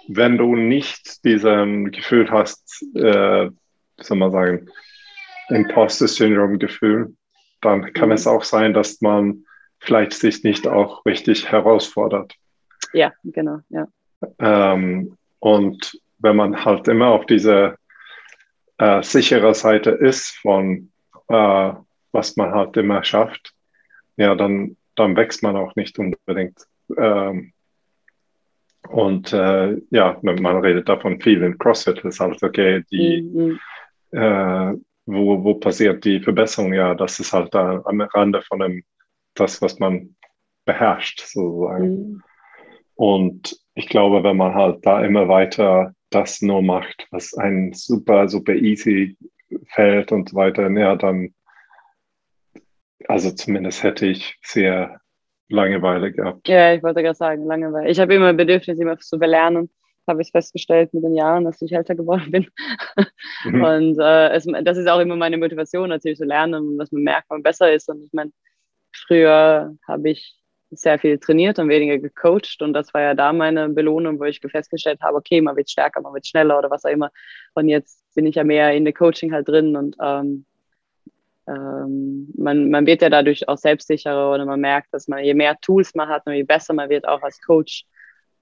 [0.06, 3.48] wenn du nicht diesen Gefühl hast, äh,
[3.96, 4.68] soll man sagen,
[5.48, 7.14] Imposter-Syndrom-Gefühl,
[7.60, 8.16] dann kann mhm.
[8.16, 9.44] es auch sein, dass man
[9.78, 12.34] vielleicht sich nicht auch richtig herausfordert.
[12.92, 13.86] Ja, genau, ja.
[14.38, 17.76] Ähm, und wenn man halt immer auf dieser
[18.78, 20.90] äh, sichere Seite ist von
[21.28, 21.72] äh,
[22.12, 23.54] was man halt immer schafft,
[24.16, 26.66] ja, dann, dann wächst man auch nicht unbedingt.
[26.96, 27.52] Ähm,
[28.88, 33.60] und äh, ja, man redet davon viel in CrossFit, ist halt okay, die, mhm.
[34.10, 34.74] äh,
[35.06, 36.72] wo, wo passiert die Verbesserung?
[36.72, 38.84] Ja, das ist halt da am Rande von dem,
[39.34, 40.16] das, was man
[40.64, 41.88] beherrscht, sozusagen.
[41.88, 42.22] Mhm.
[42.94, 48.28] Und ich glaube, wenn man halt da immer weiter das nur macht, was ein super,
[48.28, 49.16] super easy
[49.68, 51.32] fällt und so weiter, ja, dann,
[53.08, 55.00] also zumindest hätte ich sehr
[55.48, 56.48] Langeweile gehabt.
[56.48, 57.90] Ja, ich wollte gerade sagen, Langeweile.
[57.90, 59.68] Ich habe immer Bedürfnis, immer zu belernen.
[60.06, 62.46] Habe ich festgestellt mit den Jahren, dass ich älter geworden bin.
[63.44, 63.64] Mhm.
[63.64, 67.30] Und äh, es, das ist auch immer meine Motivation, natürlich zu lernen dass man merkt,
[67.30, 67.88] man besser ist.
[67.88, 68.30] Und ich meine,
[68.92, 72.62] früher habe ich sehr viel trainiert und weniger gecoacht.
[72.62, 76.00] Und das war ja da meine Belohnung, wo ich festgestellt habe, okay, man wird stärker,
[76.00, 77.10] man wird schneller oder was auch immer.
[77.54, 80.46] Und jetzt bin ich ja mehr in der Coaching halt drin und ähm,
[81.50, 85.56] ähm, man, man wird ja dadurch auch selbstsicherer oder man merkt, dass man je mehr
[85.60, 87.84] Tools man hat und je besser man wird auch als Coach,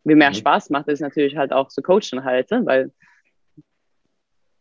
[0.04, 0.34] wie mehr mhm.
[0.34, 2.92] Spaß macht es natürlich halt auch zu coachen halt, weil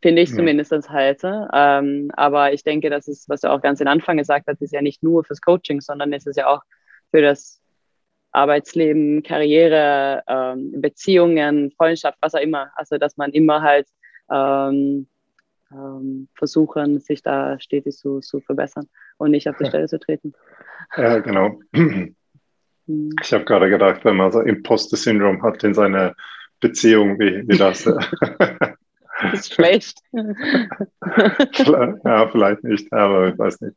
[0.01, 0.35] finde ich ja.
[0.35, 1.21] zumindest das halt.
[1.23, 4.73] Ähm, aber ich denke, das ist, was du auch ganz am Anfang gesagt hast, ist
[4.73, 6.61] ja nicht nur fürs Coaching, sondern es ist ja auch
[7.11, 7.61] für das
[8.31, 12.71] Arbeitsleben, Karriere, ähm, Beziehungen, Freundschaft, was auch immer.
[12.75, 13.87] Also, dass man immer halt
[14.31, 15.07] ähm,
[15.71, 20.33] ähm, versuchen, sich da stetig zu, zu verbessern und nicht auf die Stelle zu treten.
[20.95, 21.59] Ja, genau.
[21.73, 22.15] Hm.
[23.21, 26.15] Ich habe gerade gedacht, wenn man so Imposter-Syndrom hat in seiner
[26.59, 27.83] Beziehung, wie, wie das.
[29.21, 29.99] das ist schlecht.
[30.13, 33.75] ja, vielleicht nicht, aber ich weiß nicht.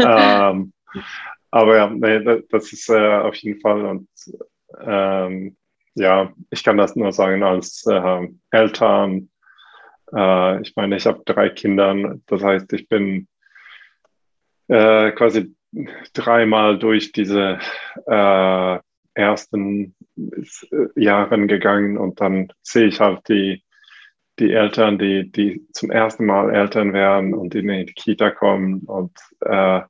[0.00, 0.72] ähm,
[1.52, 4.08] aber ja, nee, das ist äh, auf jeden Fall und
[4.80, 5.56] ähm,
[5.94, 9.28] ja, ich kann das nur sagen als äh, Eltern.
[10.14, 13.28] Äh, ich meine, ich habe drei Kinder, das heißt, ich bin
[14.68, 15.54] äh, quasi
[16.12, 17.58] dreimal durch diese
[18.06, 18.78] äh,
[19.14, 21.98] ersten äh, Jahren gegangen.
[21.98, 23.62] Und dann sehe ich halt die,
[24.38, 28.80] die Eltern, die, die zum ersten Mal Eltern werden und in die Kita kommen.
[28.80, 29.80] Und äh,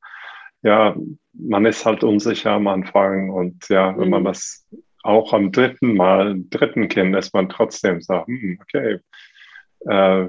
[0.62, 0.96] ja,
[1.32, 3.30] man ist halt unsicher am Anfang.
[3.30, 4.26] Und ja, wenn man mhm.
[4.26, 4.66] das
[5.02, 9.00] auch am dritten Mal, dritten Kind ist man trotzdem sagt, hm, okay,
[9.86, 10.28] äh,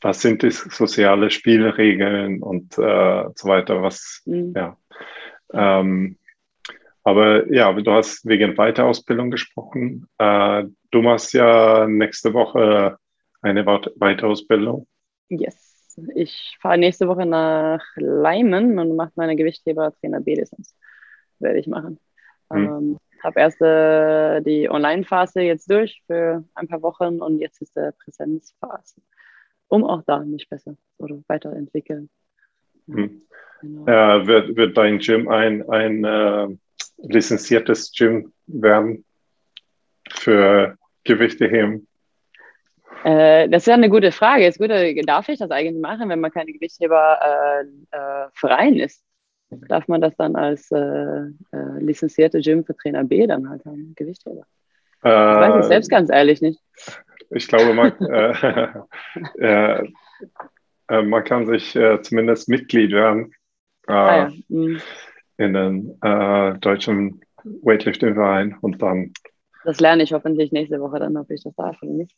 [0.00, 4.52] was sind die soziale Spielregeln und äh, so weiter, was, mhm.
[4.54, 4.76] ja.
[5.52, 6.16] Ähm,
[7.02, 10.06] aber ja, du hast wegen Weiterausbildung gesprochen.
[10.18, 12.98] Äh, du machst ja nächste Woche
[13.40, 14.86] eine Weiterausbildung.
[15.30, 15.68] Yes
[16.14, 20.74] ich fahre nächste Woche nach Leimen und mache meine Gewichtheber-Trainer B-Lizenz.
[21.38, 21.98] Werde ich machen.
[22.50, 22.56] Mhm.
[22.56, 27.76] Ähm, habe erst äh, die Online-Phase jetzt durch für ein paar Wochen und jetzt ist
[27.76, 29.00] der Präsenzphase,
[29.68, 32.08] um auch da mich besser oder weiterentwickeln.
[32.86, 33.22] Mhm.
[33.60, 33.86] Genau.
[33.86, 36.48] Äh, wird, wird dein Gym ein, ein äh,
[36.98, 39.04] lizenziertes Gym werden
[40.10, 41.86] für Gewichte heben?
[43.04, 44.44] Äh, das ist ja eine gute Frage.
[44.44, 49.04] Jetzt gute, darf ich das eigentlich machen, wenn man keine Gewichtheber-Verein äh, äh, ist?
[49.50, 51.30] Darf man das dann als äh, äh,
[51.78, 54.44] lizenzierte Gym für Trainer B dann halt haben, Gewichtheber?
[55.00, 56.60] ich weiß es selbst ganz ehrlich nicht.
[57.30, 57.92] Ich glaube, man,
[61.08, 63.32] man kann sich zumindest Mitglied werden
[63.86, 64.32] ah, ja.
[64.48, 64.80] mhm.
[65.36, 66.00] in den
[66.60, 69.12] deutschen Weightlifting-Verein und dann
[69.64, 72.16] das lerne ich hoffentlich nächste Woche dann, ob ich das darf oder nicht.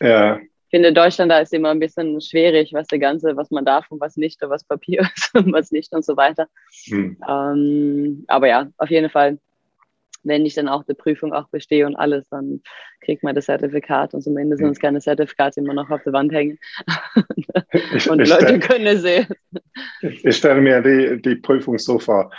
[0.00, 0.38] Ja.
[0.70, 3.90] Ich finde, Deutschland, da ist immer ein bisschen schwierig, was der Ganze, was man darf
[3.90, 6.46] und was nicht, oder was Papier ist und was nicht und so weiter.
[6.84, 7.16] Hm.
[7.28, 9.40] Ähm, aber ja, auf jeden Fall,
[10.22, 12.62] wenn ich dann auch die Prüfung auch bestehe und alles, dann
[13.00, 14.72] kriegt man das Zertifikat und zumindest hm.
[14.74, 16.60] keine Zertifikate immer noch auf der Wand hängen.
[18.08, 19.26] und die Leute stell, können es sehen.
[20.02, 22.30] Ich stelle mir die, die Prüfung so vor.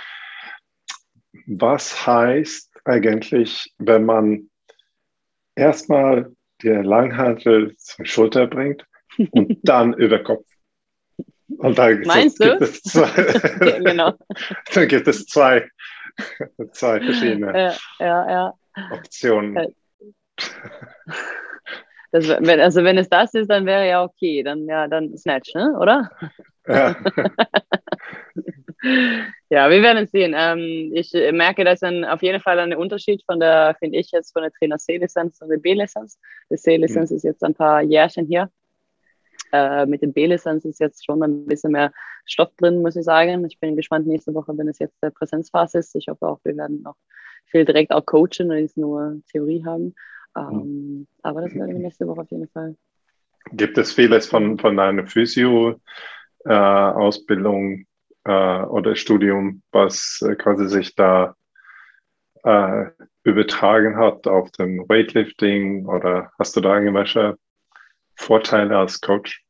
[1.47, 4.49] Was heißt eigentlich, wenn man
[5.53, 6.31] erstmal
[6.63, 8.85] die Langhantel zur Schulter bringt
[9.31, 10.45] und dann über Kopf.
[11.57, 12.63] Und dann Meinst gibt du?
[12.63, 13.09] Es zwei,
[13.83, 14.13] genau.
[14.73, 15.69] dann gibt es zwei,
[16.71, 18.53] zwei verschiedene ja, ja, ja.
[18.91, 19.75] Optionen.
[22.13, 25.53] Das, wenn, also wenn es das ist, dann wäre ja okay, dann ja, dann Snatch,
[25.55, 25.77] ne?
[25.79, 26.09] oder?
[26.67, 26.95] Ja.
[29.49, 30.33] ja, wir werden es sehen.
[30.35, 34.33] Ähm, ich merke, dass dann auf jeden Fall ein Unterschied von der, finde ich jetzt,
[34.33, 36.19] von der Trainer C-Lizenz und der B-Lizenz.
[36.49, 37.17] Die C-Lizenz mhm.
[37.17, 38.49] ist jetzt ein paar Jährchen hier.
[39.51, 41.91] Äh, mit dem B-Lizenz ist jetzt schon ein bisschen mehr
[42.25, 43.45] Stoff drin, muss ich sagen.
[43.45, 45.95] Ich bin gespannt nächste Woche, wenn es jetzt der Präsenzphase ist.
[45.95, 46.95] Ich hoffe auch, wir werden noch
[47.45, 49.93] viel direkt auch coachen und nicht nur Theorie haben.
[50.37, 51.07] Ähm, mhm.
[51.21, 52.77] Aber das werden wir nächste Woche auf jeden Fall.
[53.51, 57.85] Gibt es vieles von, von deiner Physio-Ausbildung
[58.25, 61.35] äh, oder Studium, was äh, quasi sich da
[62.43, 62.85] äh,
[63.23, 67.37] übertragen hat auf dem Weightlifting oder hast du da irgendwelche
[68.15, 69.43] Vorteile als Coach?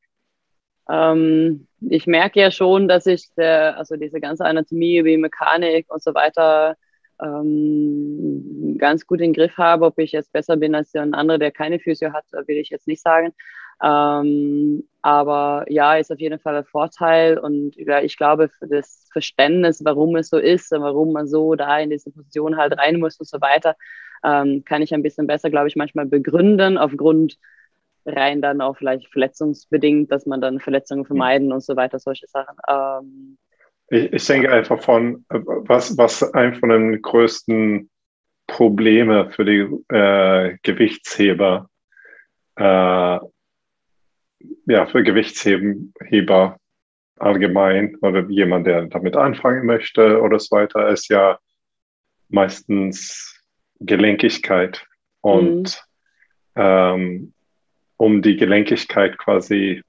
[0.89, 6.03] Ähm, ich merke ja schon, dass ich der, also diese ganze Anatomie wie Mechanik und
[6.03, 6.75] so weiter
[7.21, 9.85] ähm, ganz gut den Griff habe.
[9.85, 12.87] Ob ich jetzt besser bin als ein anderer, der keine Physio hat, will ich jetzt
[12.87, 13.33] nicht sagen.
[13.83, 17.39] Ähm, aber ja, ist auf jeden Fall ein Vorteil.
[17.39, 21.55] Und ja, ich glaube, für das Verständnis, warum es so ist und warum man so
[21.55, 23.75] da in diese Position halt rein muss und so weiter,
[24.23, 27.37] ähm, kann ich ein bisschen besser, glaube ich, manchmal begründen, aufgrund
[28.05, 32.55] rein dann auch vielleicht verletzungsbedingt, dass man dann Verletzungen vermeiden und so weiter, solche Sachen.
[32.67, 33.37] Ähm,
[33.89, 37.89] ich, ich denke einfach von, was, was ein von den größten
[38.47, 41.69] Probleme für die äh, Gewichtsheber
[42.55, 43.19] äh,
[44.65, 46.57] ja, für Gewichtsheber
[47.17, 51.37] allgemein oder jemand, der damit anfangen möchte oder so weiter, ist ja
[52.29, 53.39] meistens
[53.79, 54.85] Gelenkigkeit.
[55.21, 55.83] Und
[56.55, 56.61] mhm.
[56.61, 57.33] ähm,
[57.97, 59.83] um die Gelenkigkeit quasi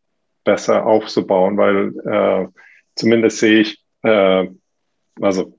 [0.45, 2.49] besser aufzubauen, weil äh,
[2.95, 4.49] zumindest sehe ich, äh,
[5.21, 5.57] also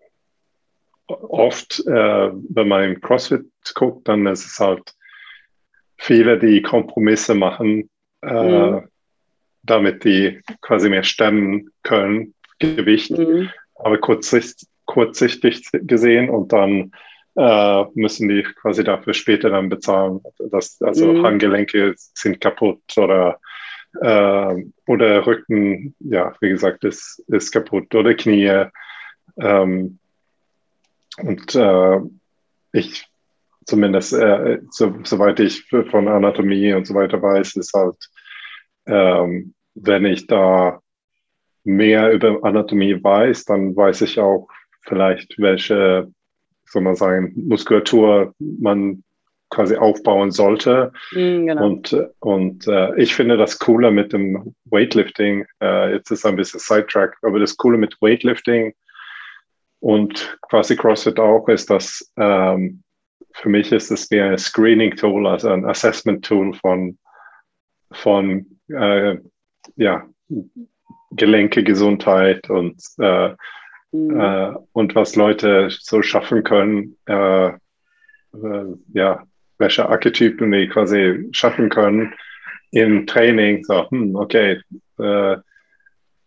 [1.08, 4.94] oft, äh, wenn man im CrossFit guckt, dann ist es halt
[5.98, 7.90] viele, die Kompromisse machen,
[8.24, 8.88] äh, mhm.
[9.64, 13.50] damit die quasi mehr stemmen können, Gewicht, mhm.
[13.76, 16.92] aber kurzsichtig, kurzsichtig gesehen und dann
[17.36, 20.22] äh, müssen die quasi dafür später dann bezahlen.
[20.52, 21.26] Das, also mhm.
[21.26, 23.40] Handgelenke sind kaputt oder,
[24.02, 28.66] äh, oder Rücken, ja, wie gesagt, ist, ist kaputt oder Knie.
[29.38, 30.00] Ähm,
[31.18, 32.00] und äh,
[32.72, 33.08] ich
[33.66, 37.96] zumindest, äh, so, soweit ich von Anatomie und so weiter weiß, ist halt,
[38.86, 40.82] ähm, wenn ich da
[41.64, 44.48] mehr über Anatomie weiß, dann weiß ich auch
[44.82, 46.12] vielleicht, welche,
[46.66, 49.04] soll man sagen, Muskulatur man
[49.50, 50.92] quasi aufbauen sollte.
[51.12, 51.66] Mm, genau.
[51.66, 56.60] Und, und äh, ich finde das Coole mit dem Weightlifting, äh, jetzt ist ein bisschen
[56.60, 58.74] Sidetrack, aber das Coole mit Weightlifting
[59.80, 62.84] und quasi CrossFit auch ist, dass ähm,
[63.34, 66.98] für mich ist es wie ein Screening-Tool, also ein Assessment-Tool von,
[67.94, 69.18] von äh,
[69.76, 70.08] ja,
[71.12, 73.36] Gelenke, Gesundheit und, äh,
[73.92, 74.20] mhm.
[74.20, 79.24] äh, und was Leute so schaffen können, äh, äh, ja,
[79.58, 82.14] welche Archetypen die quasi schaffen können
[82.72, 83.64] im Training.
[83.64, 84.62] So, hm, okay,
[85.00, 85.38] äh,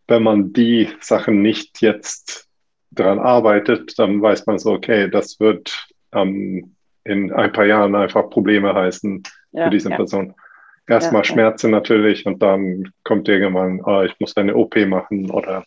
[0.08, 2.48] wenn man die Sachen nicht jetzt
[2.90, 8.30] daran arbeitet, dann weiß man so, okay, das wird ähm, in ein paar Jahren einfach
[8.30, 9.96] Probleme heißen ja, für diese ja.
[9.96, 10.34] Person.
[10.88, 15.64] Erstmal ja, Schmerzen natürlich und dann kommt irgendwann, oh, ich muss eine OP machen oder,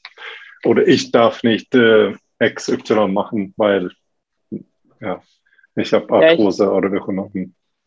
[0.63, 3.91] oder ich darf nicht äh, XY machen, weil
[5.01, 5.21] ja,
[5.75, 7.29] ich habe Arthrose ich, oder wie auch immer.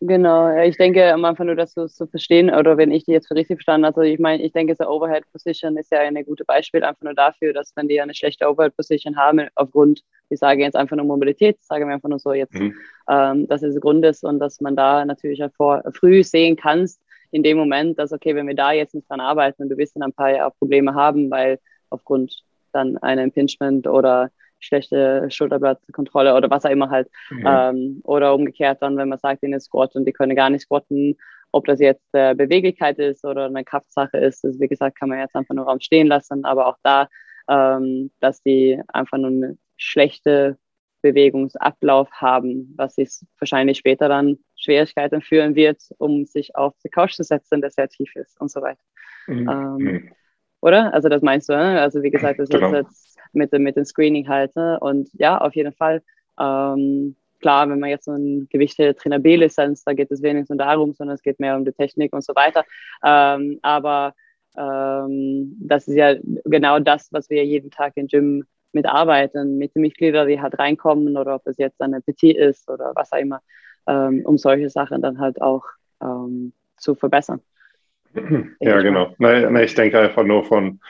[0.05, 3.29] Genau, ich denke am Anfang nur, das so zu verstehen, oder wenn ich die jetzt
[3.29, 6.25] für richtig verstanden habe, also ich meine, ich denke, so Overhead Position ist ja ein
[6.25, 10.41] gutes Beispiel einfach nur dafür, dass wenn die eine schlechte Overhead Position haben, aufgrund, ich
[10.41, 12.75] sage jetzt einfach nur Mobilität, sagen wir einfach nur so jetzt, mhm.
[13.09, 17.01] ähm, dass es Grund ist und dass man da natürlich auch vor, früh sehen kannst,
[17.33, 19.97] in dem Moment, dass, okay, wenn wir da jetzt nicht dran arbeiten und du wirst
[19.97, 21.59] dann ein paar Jahre Probleme haben, weil
[21.91, 27.09] aufgrund dann einer Impingement oder schlechte Schulterblattkontrolle oder was auch immer halt.
[27.31, 27.45] Mhm.
[27.47, 31.17] Ähm, oder umgekehrt dann, wenn man sagt, ihnen Squat und die können gar nicht squatten,
[31.51, 35.19] ob das jetzt äh, Beweglichkeit ist oder eine Kraftsache ist, das, wie gesagt, kann man
[35.19, 37.09] jetzt einfach nur Raum stehen lassen, aber auch da,
[37.49, 40.59] ähm, dass die einfach nur eine schlechte
[41.03, 47.15] Bewegungsablauf haben, was sich wahrscheinlich später dann Schwierigkeiten führen wird, um sich auf die Couch
[47.15, 48.83] zu setzen, der sehr tief ist und so weiter.
[49.27, 49.49] Mhm.
[49.49, 50.13] Ähm, mhm.
[50.61, 50.95] Oder?
[50.95, 51.81] Also das meinst du, ne?
[51.81, 52.69] Also wie gesagt, das genau.
[52.69, 54.55] ist jetzt mit, mit dem Screening halt.
[54.57, 54.79] Ne?
[54.81, 56.03] Und ja, auf jeden Fall.
[56.39, 60.95] Ähm, klar, wenn man jetzt so ein Gewichte-Trainer B-Lizenz, da geht es weniger nur darum,
[60.95, 62.65] sondern es geht mehr um die Technik und so weiter.
[63.05, 64.15] Ähm, aber
[64.57, 68.45] ähm, das ist ja genau das, was wir jeden Tag im Gym
[68.75, 72.93] mitarbeiten, mit den Mitgliedern, die halt reinkommen oder ob es jetzt eine Petit ist oder
[72.95, 73.41] was auch immer,
[73.87, 75.65] ähm, um solche Sachen dann halt auch
[76.03, 77.41] ähm, zu verbessern.
[78.61, 79.15] Ja, genau.
[79.19, 80.81] Nein, ich denke einfach nur von,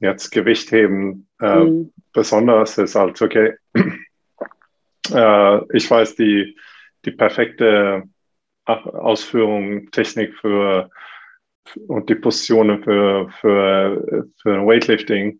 [0.00, 1.92] jetzt Gewicht heben äh, mhm.
[2.12, 3.54] besonders ist halt, okay,
[5.12, 6.56] äh, ich weiß die,
[7.04, 8.04] die perfekte
[8.64, 10.90] Ausführung, Technik für
[11.86, 15.39] und die Positionen für, für, für Weightlifting.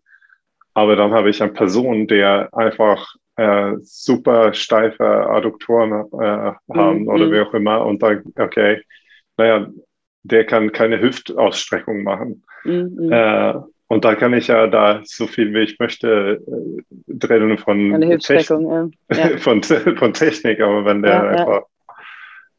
[0.73, 7.07] Aber dann habe ich eine Person, der einfach äh, super steife Adduktoren äh, haben mhm.
[7.07, 8.81] oder wie auch immer und dann, okay,
[9.37, 9.67] naja,
[10.23, 12.43] der kann keine Hüftausstreckung machen.
[12.63, 13.11] Mhm.
[13.11, 13.53] Äh,
[13.87, 18.93] und da kann ich ja da so viel wie ich möchte äh, drehen von, Techn
[19.09, 19.37] ja.
[19.37, 21.63] von, von Technik, aber wenn der ja, einfach.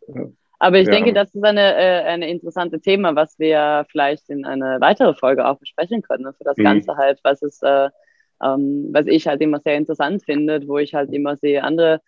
[0.09, 0.23] Ja.
[0.59, 4.77] Aber ich denke, das ist eine, äh, eine interessante Thema, was wir vielleicht in eine
[4.81, 6.23] weitere Folge auch besprechen können.
[6.23, 6.63] Ne, für das mhm.
[6.63, 7.89] Ganze halt, was ist, äh,
[8.43, 12.01] ähm, was ich halt immer sehr interessant finde, wo ich halt immer sehe, andere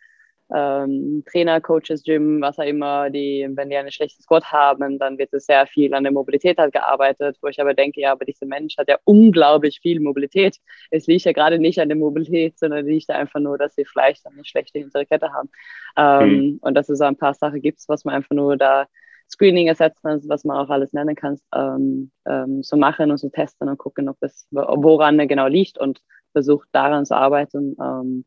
[0.53, 5.19] ähm, Trainer, Coaches, Gym, was auch immer, die, wenn die einen schlechten Squat haben, dann
[5.19, 8.25] wird es sehr viel an der Mobilität halt gearbeitet, wo ich aber denke, ja, aber
[8.25, 10.59] dieser Mensch hat ja unglaublich viel Mobilität.
[10.91, 14.27] Es liegt ja gerade nicht an der Mobilität, sondern liegt einfach nur, dass sie vielleicht
[14.27, 15.49] eine schlechte hintere Kette haben.
[15.97, 16.59] Ähm, mhm.
[16.61, 18.87] Und dass es so ein paar Sachen gibt, was man einfach nur da
[19.31, 23.69] Screening ersetzen, was man auch alles nennen kann, ähm, ähm, so machen und so testen
[23.69, 26.03] und gucken, ob es, woran er genau liegt und
[26.35, 28.25] versucht daran zu arbeiten, ähm,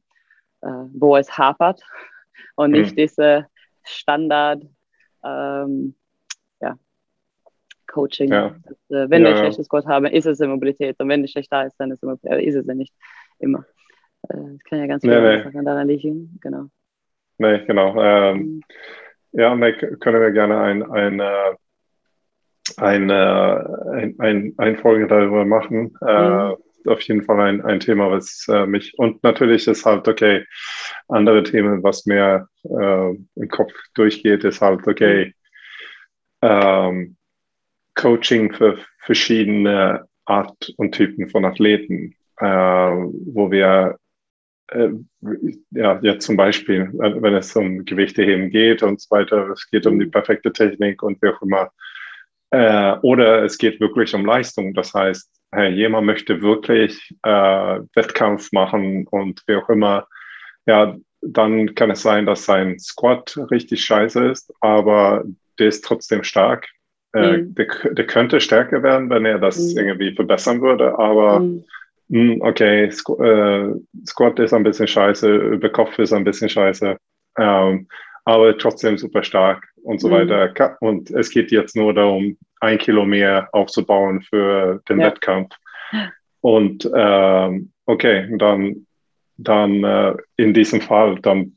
[0.62, 1.82] äh, wo es hapert
[2.56, 2.96] und nicht mhm.
[2.96, 3.46] diese
[3.84, 4.64] Standard
[5.24, 5.94] ähm,
[6.62, 6.78] ja,
[7.86, 8.32] Coaching.
[8.32, 8.56] Ja.
[8.64, 9.32] Dass, äh, wenn ja.
[9.32, 11.92] ich schlechtes Code habe, ist es in Mobilität und wenn es schlecht da ist, dann
[11.92, 12.94] ist, es, ist es ja nicht
[13.40, 13.66] immer.
[14.30, 16.68] Äh, das kann ja ganz viele nee, Sachen daran liegen, genau.
[17.38, 18.02] Nee, genau.
[18.02, 18.62] Ähm, mhm.
[19.34, 21.56] Ja, nee, können wir gerne ein, ein, äh,
[22.78, 25.94] ein, ein, ein, ein Folge darüber machen.
[26.02, 26.56] Äh, mhm
[26.86, 30.46] auf jeden Fall ein, ein Thema, was äh, mich und natürlich ist halt okay,
[31.08, 35.34] andere Themen, was mir äh, im Kopf durchgeht, ist halt okay,
[36.42, 37.18] ähm,
[37.96, 43.98] Coaching für verschiedene Art und Typen von Athleten, äh, wo wir
[44.70, 44.90] äh,
[45.72, 50.00] ja, jetzt zum Beispiel, wenn es um Gewichteheben geht und so weiter, es geht um
[50.00, 51.72] die perfekte Technik und wie auch immer,
[52.52, 54.74] äh, oder es geht wirklich um Leistung.
[54.74, 60.08] Das heißt, hey, jemand möchte wirklich äh, Wettkampf machen und wie auch immer,
[60.68, 65.24] ja, dann kann es sein, dass sein Squat richtig scheiße ist, aber
[65.58, 66.68] der ist trotzdem stark.
[67.14, 67.56] Äh, mhm.
[67.56, 69.80] der, der, könnte stärker werden, wenn er das mhm.
[69.80, 71.64] irgendwie verbessern würde, aber mhm.
[72.10, 73.74] mh, hm, okay, Squ äh,
[74.06, 76.98] Squat ist ein bisschen scheiße, über Kopf ist ein bisschen scheiße,
[77.40, 77.88] ähm,
[78.28, 80.12] aber trotzdem super stark und so mhm.
[80.12, 80.78] weiter.
[80.82, 85.08] Und es geht jetzt nur darum, ein Kilo mehr aufzubauen für den ja.
[85.08, 85.56] Wettkampf.
[86.42, 88.86] Und ähm, okay, dann,
[89.38, 91.56] dann äh, in diesem Fall, dann,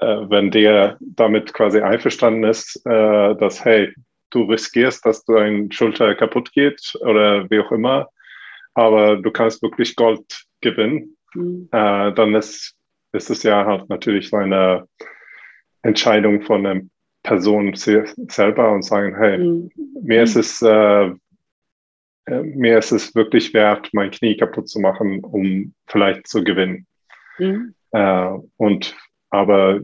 [0.00, 3.94] äh, wenn der damit quasi einverstanden ist, äh, dass, hey,
[4.30, 8.08] du riskierst, dass dein Schulter kaputt geht oder wie auch immer,
[8.74, 11.68] aber du kannst wirklich Gold gewinnen, mhm.
[11.70, 12.74] Äh, dann ist,
[13.12, 14.88] ist es ja halt natürlich eine
[15.82, 16.90] Entscheidung von einem
[17.22, 19.70] Person selber und sagen, hey, mhm.
[20.02, 21.10] mir ist es äh,
[22.28, 26.86] äh, mir ist es wirklich wert, mein Knie kaputt zu machen, um vielleicht zu gewinnen.
[27.38, 27.74] Mhm.
[27.92, 28.96] Äh, und
[29.30, 29.80] aber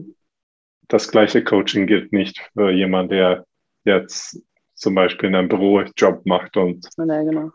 [0.87, 3.45] das gleiche Coaching gilt nicht für jemanden, der
[3.83, 4.41] jetzt
[4.75, 7.51] zum Beispiel einen Bürojob macht und ja, genau.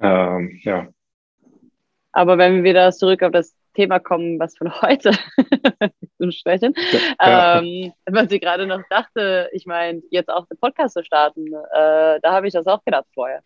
[0.00, 0.88] ähm, ja.
[2.12, 5.12] Aber wenn wir wieder zurück auf das Thema kommen, was von heute
[6.20, 6.74] zu sprechen.
[7.20, 7.60] Ja.
[7.60, 12.18] Ähm, was ich gerade noch dachte, ich meine, jetzt auch den Podcast zu starten, äh,
[12.20, 13.40] da habe ich das auch gedacht vorher.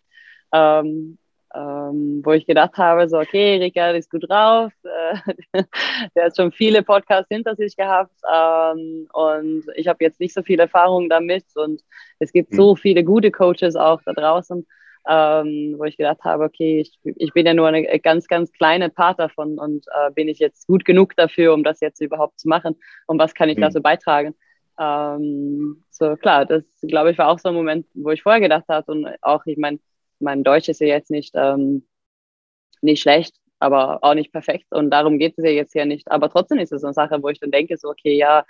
[0.51, 1.19] Ähm,
[1.55, 5.63] ähm, wo ich gedacht habe, so, okay, Ricard ist gut drauf, äh,
[6.15, 10.41] der hat schon viele Podcasts hinter sich gehabt ähm, und ich habe jetzt nicht so
[10.41, 11.83] viel Erfahrung damit und
[12.17, 12.57] es gibt hm.
[12.57, 14.65] so viele gute Coaches auch da draußen
[15.07, 18.89] ähm, wo ich gedacht habe, okay, ich, ich bin ja nur eine ganz, ganz kleine
[18.89, 22.47] Part davon und äh, bin ich jetzt gut genug dafür, um das jetzt überhaupt zu
[22.47, 22.75] machen
[23.07, 23.61] und was kann ich mhm.
[23.61, 24.35] dazu beitragen?
[24.79, 28.65] Ähm, so klar, das glaube ich war auch so ein Moment, wo ich vorher gedacht
[28.69, 29.79] habe und auch, ich meine,
[30.19, 31.85] mein Deutsch ist ja jetzt nicht, ähm,
[32.81, 36.09] nicht schlecht, aber auch nicht perfekt und darum geht es ja jetzt hier nicht.
[36.11, 38.45] Aber trotzdem ist es so eine Sache, wo ich dann denke, so, okay, ja,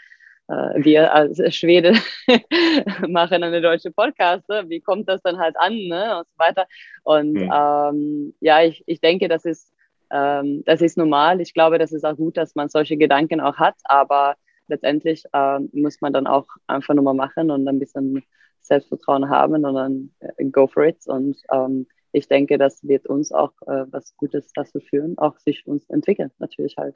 [0.48, 1.94] wir als Schwede
[3.08, 4.66] machen eine deutsche Podcast, ne?
[4.68, 6.18] wie kommt das dann halt an ne?
[6.18, 6.68] und so weiter.
[7.04, 7.52] Und mhm.
[7.54, 9.74] ähm, ja, ich, ich denke, das ist,
[10.12, 11.42] ähm, das ist normal.
[11.42, 14.36] Ich glaube, das ist auch gut, dass man solche Gedanken auch hat, aber
[14.68, 18.24] letztendlich ähm, muss man dann auch einfach nur mal machen und ein bisschen
[18.62, 21.06] Selbstvertrauen haben und dann äh, go for it.
[21.08, 25.66] Und ähm, ich denke, das wird uns auch äh, was Gutes dazu führen, auch sich
[25.68, 26.96] uns entwickeln, natürlich halt.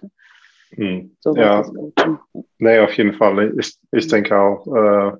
[0.72, 1.16] Hm.
[1.22, 1.66] So ja,
[2.58, 3.54] nee, auf jeden Fall.
[3.60, 5.18] Ich, ich denke auch, äh,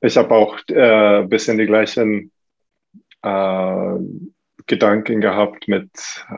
[0.00, 2.30] ich habe auch äh, ein bisschen die gleichen
[3.22, 3.96] äh,
[4.66, 5.90] Gedanken gehabt mit,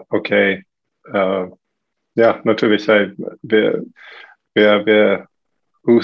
[0.09, 0.65] okay,
[1.13, 1.47] äh,
[2.15, 3.13] ja, natürlich, hey,
[3.43, 3.85] wir,
[4.55, 5.29] wir, wir
[5.87, 6.01] who,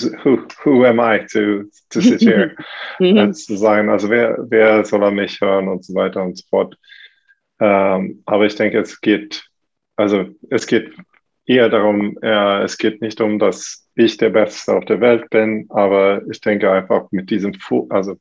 [0.65, 2.55] who am I to, to sit here
[3.01, 3.33] mhm.
[3.33, 6.77] zu sagen, also wer, wer soll an mich hören und so weiter und so fort.
[7.61, 9.45] Ähm, aber ich denke, es geht,
[9.97, 10.93] also es geht
[11.47, 15.67] eher darum, äh, es geht nicht um, dass ich der Beste auf der Welt bin,
[15.71, 17.53] aber ich denke einfach mit diesem,
[17.91, 18.17] also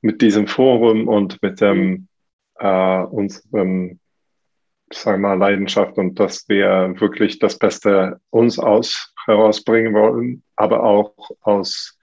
[0.00, 2.08] mit diesem Forum und mit dem
[2.58, 4.00] äh, unserem,
[4.92, 10.82] sagen wir mal, Leidenschaft und dass wir wirklich das Beste uns aus herausbringen wollen, aber
[10.82, 11.98] auch aus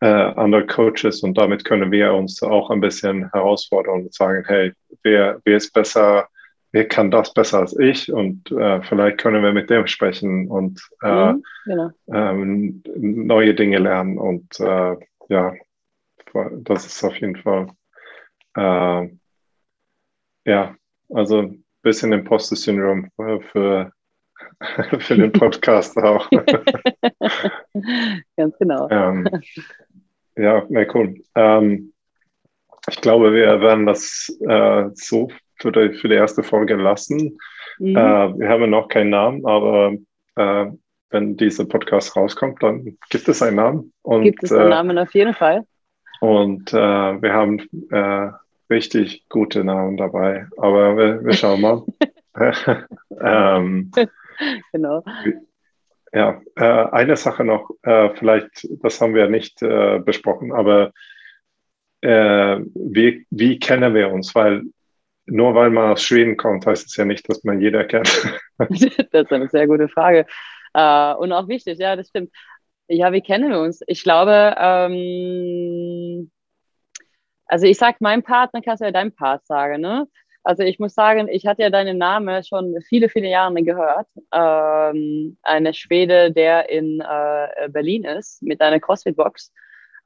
[0.00, 1.22] äh, anderen Coaches.
[1.22, 5.72] Und damit können wir uns auch ein bisschen herausfordern und sagen, hey, wer, wer ist
[5.72, 6.28] besser,
[6.72, 10.80] wer kann das besser als ich und äh, vielleicht können wir mit dem sprechen und
[11.02, 11.90] äh, mhm, genau.
[12.12, 14.96] ähm, neue Dinge lernen und äh,
[15.28, 15.54] ja,
[16.62, 17.68] das ist auf jeden Fall
[18.56, 19.08] äh,
[20.44, 20.74] ja,
[21.10, 23.92] also ein bisschen Imposter-Syndrom für, für,
[25.00, 26.28] für den Podcast auch.
[28.36, 28.88] Ganz genau.
[28.90, 29.26] Ähm,
[30.36, 31.20] ja, na cool.
[31.34, 31.92] Ähm,
[32.88, 35.30] ich glaube, wir werden das äh, so
[35.60, 37.38] für die, für die erste Folge lassen.
[37.78, 37.96] Mhm.
[37.96, 39.94] Äh, wir haben noch keinen Namen, aber
[40.36, 40.66] äh,
[41.10, 43.92] wenn dieser Podcast rauskommt, dann gibt es einen Namen.
[44.02, 45.64] Und, gibt es einen äh, Namen auf jeden Fall.
[46.20, 48.30] Und äh, wir haben äh,
[48.70, 51.82] richtig gute Namen dabei, aber wir, wir schauen mal.
[53.20, 53.90] ähm,
[54.72, 55.02] genau.
[56.12, 60.92] Ja, äh, eine Sache noch, äh, vielleicht, das haben wir nicht äh, besprochen, aber
[62.02, 64.34] wie, wie kennen wir uns?
[64.34, 64.62] Weil
[65.26, 68.08] nur weil man aus Schweden kommt, heißt es ja nicht, dass man jeder kennt.
[68.58, 70.26] das ist eine sehr gute Frage.
[70.74, 72.30] Äh, und auch wichtig, ja, das stimmt.
[72.88, 73.82] Ja, wie kennen wir uns?
[73.86, 76.30] Ich glaube, ähm,
[77.46, 80.06] also ich sag meinem Partner, kannst du ja deinem Part sagen, ne?
[80.42, 84.06] Also ich muss sagen, ich hatte ja deinen Namen schon viele, viele Jahre gehört.
[84.32, 89.52] Ähm, eine Schwede, der in äh, Berlin ist, mit einer CrossFit-Box.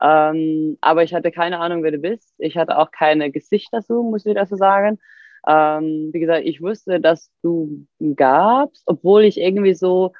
[0.02, 2.34] Ähm, aber ich hatte keine Ahnung, wer du bist.
[2.38, 4.98] Ich hatte auch keine Gesichter so, muss ich dazu sagen.
[5.46, 7.86] Ähm, wie gesagt, ich wusste, dass du
[8.16, 10.12] gabst, obwohl ich irgendwie so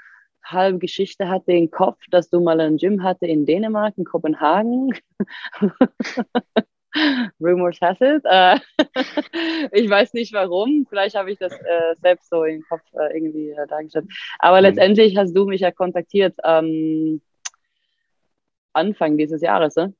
[0.45, 4.93] halbe Geschichte hatte im Kopf, dass du mal ein Gym hatte in Dänemark, in Kopenhagen.
[7.41, 8.23] Rumors has it.
[8.25, 8.59] Äh,
[9.73, 10.87] ich weiß nicht warum.
[10.89, 14.07] Vielleicht habe ich das äh, selbst so im Kopf äh, irgendwie äh, dargestellt.
[14.39, 14.65] Aber mhm.
[14.65, 17.21] letztendlich hast du mich ja kontaktiert ähm,
[18.75, 19.95] Anfang dieses Jahres, ne?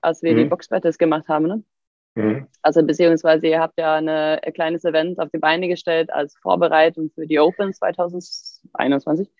[0.00, 0.38] als wir mhm.
[0.38, 1.46] die Boxbattles gemacht haben.
[1.46, 1.64] Ne?
[2.14, 2.46] Mhm.
[2.62, 7.10] Also beziehungsweise ihr habt ja eine, ein kleines Event auf die Beine gestellt als Vorbereitung
[7.14, 9.30] für die Open 2021.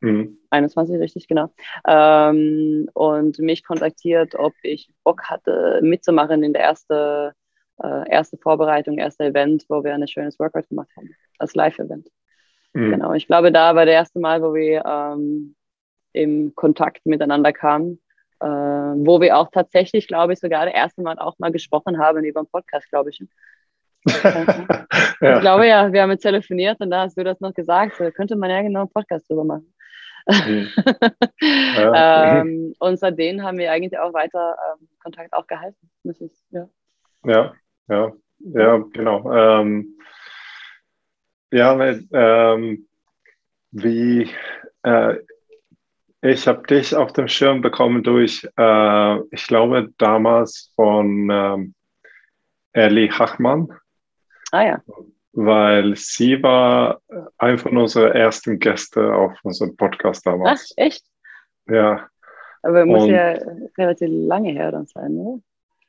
[0.00, 0.38] Mhm.
[0.50, 1.52] 21, richtig, genau.
[1.86, 7.34] Ähm, und mich kontaktiert, ob ich Bock hatte, mitzumachen in der erste,
[7.82, 12.08] äh, erste Vorbereitung, erste Event, wo wir ein schönes Workout gemacht haben, als Live-Event.
[12.74, 12.92] Mhm.
[12.92, 15.56] Genau, ich glaube, da war der erste Mal, wo wir ähm,
[16.12, 18.00] im Kontakt miteinander kamen,
[18.40, 22.24] äh, wo wir auch tatsächlich, glaube ich, sogar das erste Mal auch mal gesprochen haben
[22.24, 23.22] über einen Podcast, glaube ich.
[24.06, 25.36] ja.
[25.36, 28.10] Ich glaube ja, wir haben jetzt telefoniert und da hast du das noch gesagt, so
[28.10, 29.72] könnte man ja genau einen Podcast drüber machen.
[30.26, 30.68] Mhm.
[31.40, 32.40] Ja.
[32.40, 35.90] ähm, und seitdem haben wir eigentlich auch weiter ähm, Kontakt auch gehalten.
[36.02, 36.68] Das ist, ja.
[37.24, 37.54] ja,
[37.88, 39.32] ja, ja, genau.
[39.32, 39.98] Ähm,
[41.50, 41.80] ja,
[42.12, 42.88] ähm,
[43.70, 44.28] wie
[44.82, 45.14] äh,
[46.22, 51.74] ich habe dich auf dem Schirm bekommen durch, äh, ich glaube, damals von ähm,
[52.72, 53.68] Ellie Hachmann.
[54.50, 54.82] Ah ja
[55.32, 57.00] weil sie war
[57.38, 60.74] eine von unseren ersten Gäste auf unserem Podcast damals.
[60.76, 61.04] Ach, echt?
[61.68, 62.08] Ja.
[62.62, 63.38] Aber muss Und, ja
[63.76, 65.40] relativ lange her dann sein, oder?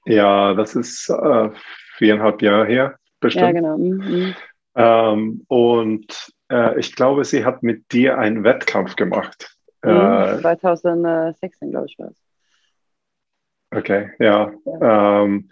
[0.06, 1.50] Ja, das ist äh,
[1.98, 3.46] viereinhalb Jahre her, bestimmt.
[3.46, 3.78] Ja, genau.
[3.78, 4.36] Mhm.
[4.76, 9.58] Ähm, und äh, ich glaube, sie hat mit dir einen Wettkampf gemacht.
[9.84, 12.18] Mhm, äh, 2016, glaube ich, war es.
[13.72, 14.52] Okay, ja.
[14.66, 15.24] ja.
[15.24, 15.52] Ähm,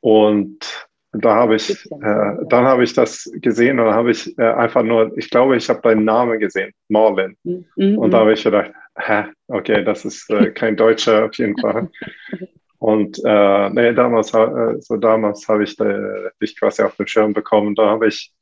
[0.00, 4.44] und da habe ich, äh, dann habe ich das gesehen und dann habe ich äh,
[4.44, 7.36] einfach nur, ich glaube, ich habe deinen Namen gesehen, Marlin.
[7.42, 7.98] Mhm.
[7.98, 11.88] Und da habe ich gedacht, hä, okay, das ist äh, kein Deutscher auf jeden Fall.
[12.78, 17.34] Und äh, nee, damals, äh, so damals habe ich äh, dich quasi auf den Schirm
[17.34, 17.74] bekommen.
[17.74, 18.32] Da habe ich,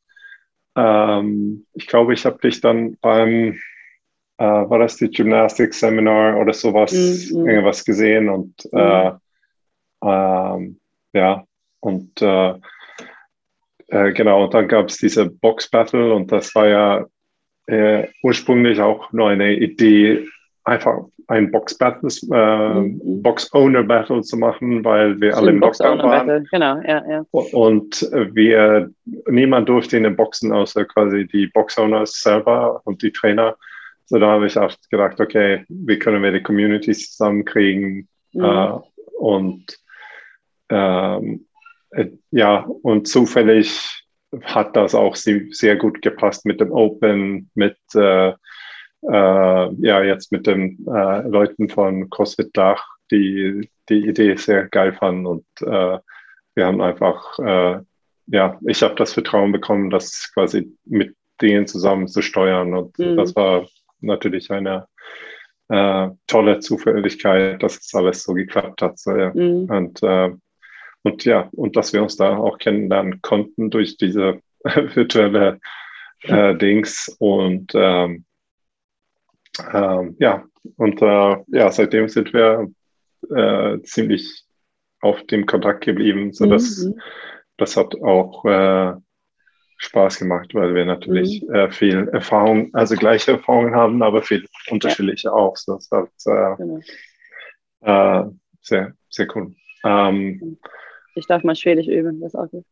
[0.77, 3.59] ähm, ich glaube, ich habe dich dann beim,
[4.39, 7.49] äh, war das die Gymnastik Seminar oder sowas, mhm.
[7.49, 9.19] irgendwas gesehen und äh, mhm.
[10.03, 10.81] ähm,
[11.13, 11.45] ja,
[11.81, 12.55] und äh,
[13.89, 17.07] äh, genau, und dann gab es diese Box Battle und das war ja
[17.67, 20.27] äh, ursprünglich auch nur eine Idee,
[20.65, 23.23] einfach ein Box Battle, äh, mhm.
[23.23, 26.27] Box Owner Battle zu machen, weil wir alle im Box Lockdown waren.
[26.27, 26.45] Battle.
[26.51, 27.25] Genau, ja, ja.
[27.31, 28.91] Und wir,
[29.27, 33.57] niemand durfte in den Boxen außer quasi die Box Owners selber und die Trainer.
[34.09, 38.45] So da habe ich auch gedacht, okay, wie können wir die Communities zusammenkriegen mhm.
[38.45, 38.71] äh,
[39.19, 39.79] und
[40.71, 41.47] ähm,
[41.91, 44.05] äh, ja, und zufällig
[44.43, 48.35] hat das auch sehr gut gepasst mit dem Open, mit äh, äh,
[49.03, 55.27] ja jetzt mit den äh, Leuten von CrossFit Dach, die die Idee sehr geil fanden
[55.27, 55.99] und äh,
[56.55, 57.39] wir haben einfach
[58.31, 63.17] ja, ich habe das Vertrauen bekommen, das quasi mit denen zusammen zu steuern und mhm.
[63.17, 63.67] das war
[64.01, 64.87] natürlich eine
[65.69, 68.99] äh, tolle Zufälligkeit, dass es alles so geklappt hat.
[68.99, 69.33] So, ja.
[69.35, 69.65] Mhm.
[69.71, 70.31] Und äh,
[71.03, 75.61] und ja, und dass wir uns da auch kennenlernen konnten durch diese virtuelle
[76.23, 77.15] äh, Dings.
[77.19, 78.25] Und ähm,
[79.73, 80.45] ähm, ja,
[80.77, 82.69] und äh, ja, seitdem sind wir
[83.31, 84.45] äh, ziemlich
[85.01, 86.33] auf dem Kontakt geblieben.
[86.33, 87.01] So dass, mhm.
[87.57, 88.95] Das hat auch äh,
[89.79, 91.55] Spaß gemacht, weil wir natürlich mhm.
[91.55, 95.35] äh, viel Erfahrung, also gleiche Erfahrungen haben, aber viel unterschiedliche ja.
[95.35, 95.57] auch.
[95.57, 96.81] So, das hat, äh, genau.
[97.81, 99.55] äh, sehr, sehr cool.
[99.85, 100.59] Ähm.
[101.15, 102.65] Ich darf mal Schwedisch üben, das ist auch gut.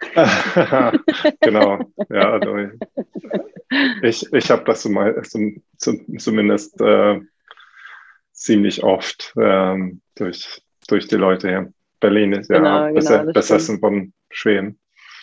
[1.40, 1.78] genau,
[2.08, 2.32] ja.
[2.32, 2.56] Also
[4.02, 7.20] ich ich habe das zum, zum, zumindest äh,
[8.32, 11.72] ziemlich oft ähm, durch, durch die Leute hier.
[12.00, 14.80] Berlin ist ja genau, genau, besessen von Schweden.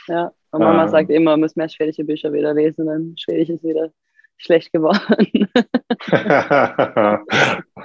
[0.07, 3.49] Ja, und Mama ähm, sagt immer, man muss mehr schwedische Bücher wieder lesen, dann Schwedisch
[3.49, 3.91] ist wieder
[4.37, 5.49] schlecht geworden.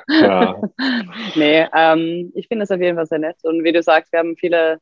[0.08, 0.60] ja.
[1.34, 3.36] Nee, ähm, ich finde es auf jeden Fall sehr nett.
[3.42, 4.78] Und wie du sagst, wir haben viele,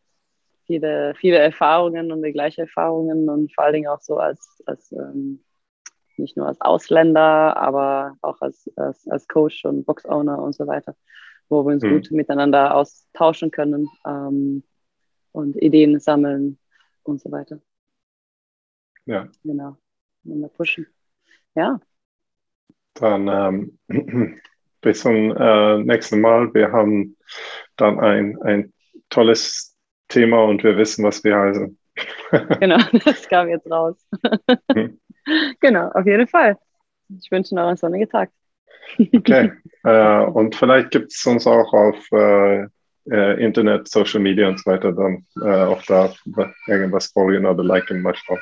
[0.66, 4.90] viele, viele Erfahrungen und die gleichen Erfahrungen und vor allen Dingen auch so als, als
[4.92, 5.44] ähm,
[6.16, 10.96] nicht nur als Ausländer, aber auch als, als, als Coach und Box-Owner und so weiter,
[11.48, 11.94] wo wir uns mhm.
[11.94, 14.64] gut miteinander austauschen können ähm,
[15.32, 16.58] und Ideen sammeln
[17.02, 17.60] und so weiter.
[19.06, 19.28] Ja.
[19.44, 19.76] Genau.
[20.24, 20.86] Und pushen.
[21.54, 21.80] Ja.
[22.94, 23.28] Dann
[23.88, 24.40] ähm,
[24.80, 26.52] bis zum äh, nächsten Mal.
[26.54, 27.16] Wir haben
[27.76, 28.72] dann ein, ein
[29.08, 29.76] tolles
[30.08, 31.78] Thema und wir wissen, was wir heißen.
[32.60, 33.96] genau, das kam jetzt raus.
[34.72, 34.98] hm.
[35.60, 36.56] Genau, auf jeden Fall.
[37.08, 38.30] Ich wünsche noch einen sonnigen Tag.
[38.98, 39.52] okay.
[39.84, 42.66] Äh, und vielleicht gibt es uns auch auf äh,
[43.10, 46.12] äh, Internet, Social Media und so weiter dann äh, auch da
[46.66, 48.40] irgendwas folgen oder liken manchmal.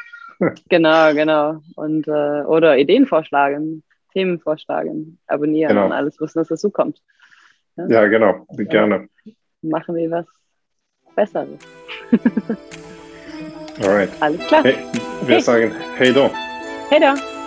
[0.69, 1.61] Genau, genau.
[1.77, 3.83] Und, äh, oder Ideen vorschlagen,
[4.13, 5.87] Themen vorschlagen, abonnieren genau.
[5.87, 7.03] und alles, was uns dazu kommt.
[7.77, 9.09] Ja, ja genau, gerne.
[9.63, 10.27] Machen wir was
[11.15, 11.59] Besseres.
[13.81, 14.11] Alright.
[14.21, 14.63] Alles klar.
[14.65, 14.77] Hey,
[15.23, 15.41] wir hey.
[15.41, 16.31] sagen Hey do.
[16.91, 17.38] Hey do.